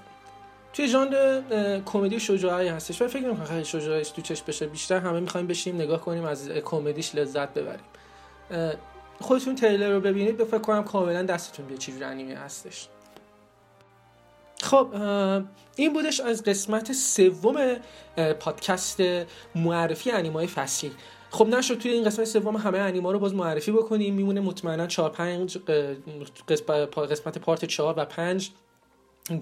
توی 0.73 0.87
ژانر 0.87 1.81
کمدی 1.85 2.19
شجاعی 2.19 2.67
هستش. 2.67 3.01
ولی 3.01 3.09
فکر 3.09 3.23
نمی‌کنم 3.23 3.45
خیلی 3.45 3.65
شجاعیش 3.65 4.09
تو 4.09 4.21
چشم 4.21 4.43
بشه. 4.47 4.67
بیشتر 4.67 4.99
همه 4.99 5.19
می‌خوایم 5.19 5.47
بشیم 5.47 5.75
نگاه 5.75 6.01
کنیم 6.01 6.25
از 6.25 6.49
کمدیش 6.49 7.15
لذت 7.15 7.53
ببریم. 7.53 7.85
خودتون 9.19 9.55
تریلر 9.55 9.89
رو 9.89 10.01
ببینید. 10.01 10.37
به 10.37 10.45
فکر 10.45 10.57
کنم 10.57 10.83
کاملا 10.83 11.23
دستتون 11.23 11.65
بیاد 11.65 11.79
چجور 11.79 12.03
انیمه 12.03 12.35
هستش. 12.35 12.87
خب 14.61 14.87
این 15.75 15.93
بودش 15.93 16.19
از 16.19 16.43
قسمت 16.43 16.91
سوم 16.91 17.75
پادکست 18.39 19.01
معرفی 19.55 20.11
انیمای 20.11 20.47
فصلی 20.47 20.91
خب 21.29 21.47
نشد 21.47 21.77
توی 21.77 21.91
این 21.91 22.03
قسمت 22.03 22.25
سوم 22.25 22.57
همه 22.57 22.77
انیما 22.77 23.11
رو 23.11 23.19
باز 23.19 23.33
معرفی 23.33 23.71
بکنیم. 23.71 24.13
میمونه 24.13 24.41
مطمئنا 24.41 24.87
4 24.87 25.09
5 25.09 25.57
قسمت 26.47 26.97
قسمت 26.97 27.37
پارت 27.37 27.65
4 27.65 27.93
و 27.97 28.05
5 28.05 28.51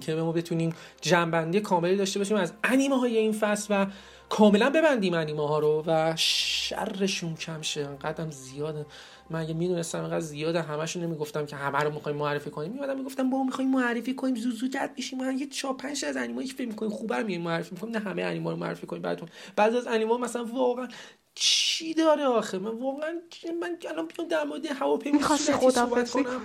که 0.00 0.14
ما 0.14 0.32
بتونیم 0.32 0.74
جنبندی 1.00 1.60
کاملی 1.60 1.96
داشته 1.96 2.18
باشیم 2.18 2.36
از 2.36 2.52
انیمه 2.64 2.98
های 2.98 3.16
این 3.16 3.32
فصل 3.32 3.66
و 3.70 3.86
کاملا 4.30 4.70
ببندیم 4.70 5.14
انیمه 5.14 5.48
ها 5.48 5.58
رو 5.58 5.84
و 5.86 6.14
شرشون 6.16 7.34
کم 7.34 7.62
شه. 7.62 7.80
انقدرم 7.80 8.30
زیاده 8.30 8.86
من 9.30 9.40
اگه 9.40 9.54
می‌دونستم 9.54 9.98
انقدر 9.98 10.20
زیاده 10.20 10.62
همشون 10.62 11.02
نمی‌گفتم 11.02 11.46
که 11.46 11.56
همه 11.56 11.78
رو 11.78 11.90
می‌خوایم 11.94 12.18
معرفی 12.18 12.50
کنیم 12.50 12.72
میادم 12.72 12.98
می‌گفتم 12.98 13.30
با 13.30 13.42
می‌خوایم 13.42 13.70
معرفی 13.70 14.14
کنیم 14.14 14.34
زود 14.34 14.54
زود 14.54 14.72
جد 14.72 14.90
بشیم 14.98 15.18
من 15.18 15.38
یه 15.38 15.46
4 15.46 15.74
5 15.74 16.04
از 16.04 16.16
انیمایی 16.16 16.48
که 16.48 16.54
فکر 16.54 16.68
می‌کنیم 16.68 16.92
خوبه 16.92 17.16
رو 17.16 17.26
میایم 17.26 17.42
معرفی 17.42 17.74
می‌کنیم 17.74 17.96
نه 17.96 18.00
همه 18.00 18.22
انیما 18.22 18.50
رو 18.50 18.56
معرفی 18.56 18.86
کنیم 18.86 19.02
بعدون 19.02 19.28
بعضی 19.56 19.76
از 19.76 19.86
انیما 19.86 20.18
مثلا 20.18 20.44
واقعا 20.44 20.88
چی 21.34 21.94
داره 21.94 22.24
آخه؟ 22.24 22.58
من 22.58 22.70
واقعا 22.70 23.12
من 23.60 23.76
الان 23.90 24.08
بیام 24.16 24.28
در 24.28 24.44
مورد 24.44 24.66
هواپیما 24.66 25.36
صحبت 25.36 25.58
خدافزی 25.58 26.24
کنم. 26.24 26.40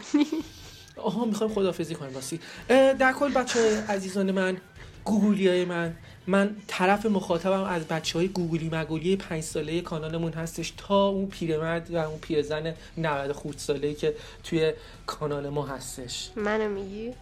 آها 0.98 1.26
می‌خوایم 1.26 1.54
خدافزی 1.54 1.96
کنیم 1.96 2.16
راستی. 2.16 2.40
اه، 2.70 2.94
در 2.94 3.14
کل 3.14 3.32
بچه 3.32 3.86
عزیزان 3.90 4.32
من 4.32 4.58
گوگولی 5.04 5.48
های 5.48 5.66
من 5.66 5.96
من 6.28 6.56
طرف 6.68 7.06
مخاطبم 7.06 7.64
از 7.64 7.84
بچه 7.84 8.20
های 8.20 8.28
گوگولی 8.28 8.70
مگولی 8.74 9.16
پنج 9.16 9.44
ساله 9.44 9.82
کانالمون 9.82 10.34
هستش 10.34 10.74
تا 10.78 11.08
اون 11.08 11.28
پیرمرد 11.28 11.92
و 11.92 11.98
اون 11.98 12.20
پیرزن 12.20 12.74
90 12.98 13.32
خورد 13.32 13.58
ساله 13.58 13.94
که 13.94 14.16
توی 14.44 14.74
کانال 15.06 15.50
ما 15.50 15.66
هستش. 15.66 16.30
منو 16.36 16.70
میگی؟ 16.70 17.14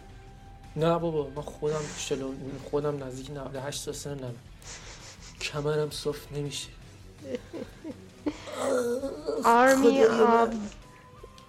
نه 0.76 0.98
بابا 0.98 1.30
من 1.36 1.42
خودم 1.42 1.80
شلو 1.98 2.32
خودم 2.70 3.04
نزدیک 3.04 3.30
98 3.30 3.80
سال 3.80 3.94
سنم 3.94 4.34
کمرم 5.40 5.90
صاف 5.90 6.32
نمیشه. 6.32 6.68
Army 9.44 10.02
of 10.02 10.54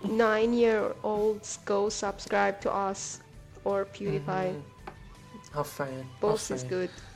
nine 0.04 0.54
year 0.54 0.84
olds 1.04 1.60
go 1.66 1.90
subscribe 1.90 2.60
to 2.62 2.70
us 2.72 3.20
or 3.64 3.86
PewDiePie. 3.86 4.54
آفرین 5.56 6.06
Both 6.22 6.52
is 6.52 6.64
good. 6.64 7.15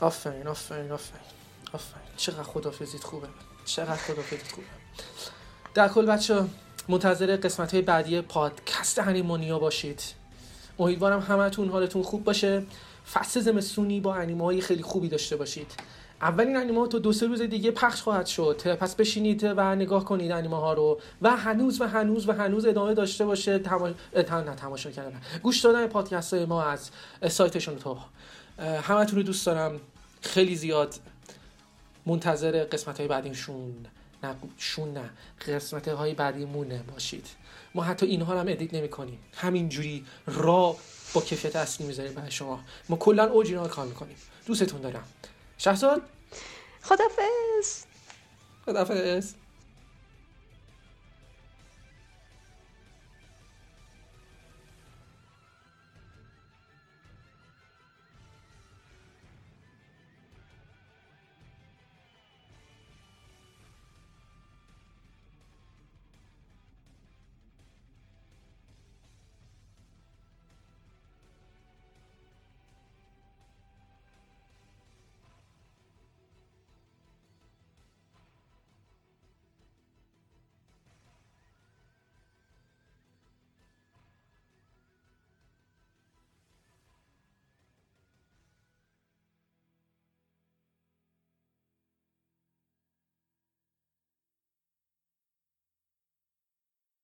آفرین 0.00 0.46
آفرین 0.46 0.92
آفرین. 0.92 1.22
آفرین. 1.72 2.04
چقدر 2.16 2.42
خدافزیت 2.42 3.04
خوبه. 3.04 3.28
چقدر 3.64 3.96
خدافزیت 3.96 4.52
خوبه. 4.52 4.66
در 5.74 5.88
کل 5.88 6.06
بچه 6.06 6.44
منتظر 6.88 7.36
قسمت 7.36 7.74
های 7.74 7.82
بعدی 7.82 8.20
پادکست 8.20 8.98
هنیمونیا 8.98 9.58
باشید. 9.58 10.02
امیدوارم 10.78 11.20
همتون 11.20 11.68
حالتون 11.68 12.02
خوب 12.02 12.24
باشه. 12.24 12.62
فصل 13.12 13.40
زمستونی 13.40 14.00
با 14.00 14.14
انیمه 14.14 14.60
خیلی 14.60 14.82
خوبی 14.82 15.08
داشته 15.08 15.36
باشید. 15.36 15.72
اولین 16.22 16.56
انیمه 16.56 16.88
تا 16.88 16.98
دو 16.98 17.12
سه 17.12 17.26
روز 17.26 17.42
دیگه 17.42 17.70
پخش 17.70 18.02
خواهد 18.02 18.26
شد. 18.26 18.76
پس 18.76 18.94
بشینید 18.94 19.44
و 19.44 19.74
نگاه 19.74 20.04
کنید 20.04 20.30
انیمه 20.30 20.56
ها 20.56 20.72
رو 20.72 21.00
و 21.22 21.36
هنوز 21.36 21.80
و 21.80 21.84
هنوز 21.84 22.28
و 22.28 22.32
هنوز 22.32 22.66
ادامه 22.66 22.94
داشته 22.94 23.24
باشه 23.24 23.58
تما... 23.58 23.90
اه، 24.12 24.22
تم... 24.22 24.36
نه 24.36 24.54
تماشا 24.54 24.90
کردن 24.90 25.20
گوش 25.42 25.60
دادن 25.60 25.86
پادکست 25.86 26.34
های 26.34 26.44
ما 26.44 26.62
از 26.62 26.90
سایتشون 27.28 27.78
تو 27.78 27.98
همتون 28.58 29.16
رو 29.16 29.22
دوست 29.22 29.46
دارم. 29.46 29.80
خیلی 30.22 30.56
زیاد 30.56 30.94
منتظر 32.06 32.64
قسمت 32.64 32.98
های 32.98 33.08
بعدیشون 33.08 33.86
نه 34.22 34.34
شون 34.58 34.92
نه 34.92 35.10
قسمت 35.48 35.88
های 35.88 36.14
بعدیمونه 36.14 36.82
باشید. 36.82 37.26
ما 37.74 37.82
حتی 37.82 38.06
اینها 38.06 38.32
رو 38.32 38.40
هم 38.40 38.48
ادیت 38.48 38.74
نمی 38.74 38.88
کنیم 38.88 39.18
همینجوری 39.34 40.06
را 40.26 40.76
با 41.14 41.20
کیفیت 41.20 41.56
اصلی 41.56 41.86
می‌ذاریم 41.86 42.12
برای 42.12 42.30
شما. 42.30 42.60
ما 42.88 42.96
کلا 42.96 43.24
اورجینال 43.24 43.68
کار 43.68 43.86
می‌کنیم. 43.86 44.16
دوستتون 44.46 44.80
دارم. 44.80 45.04
شهزاد 45.58 46.02
خدافز 46.82 47.84
خدافظ 48.66 49.34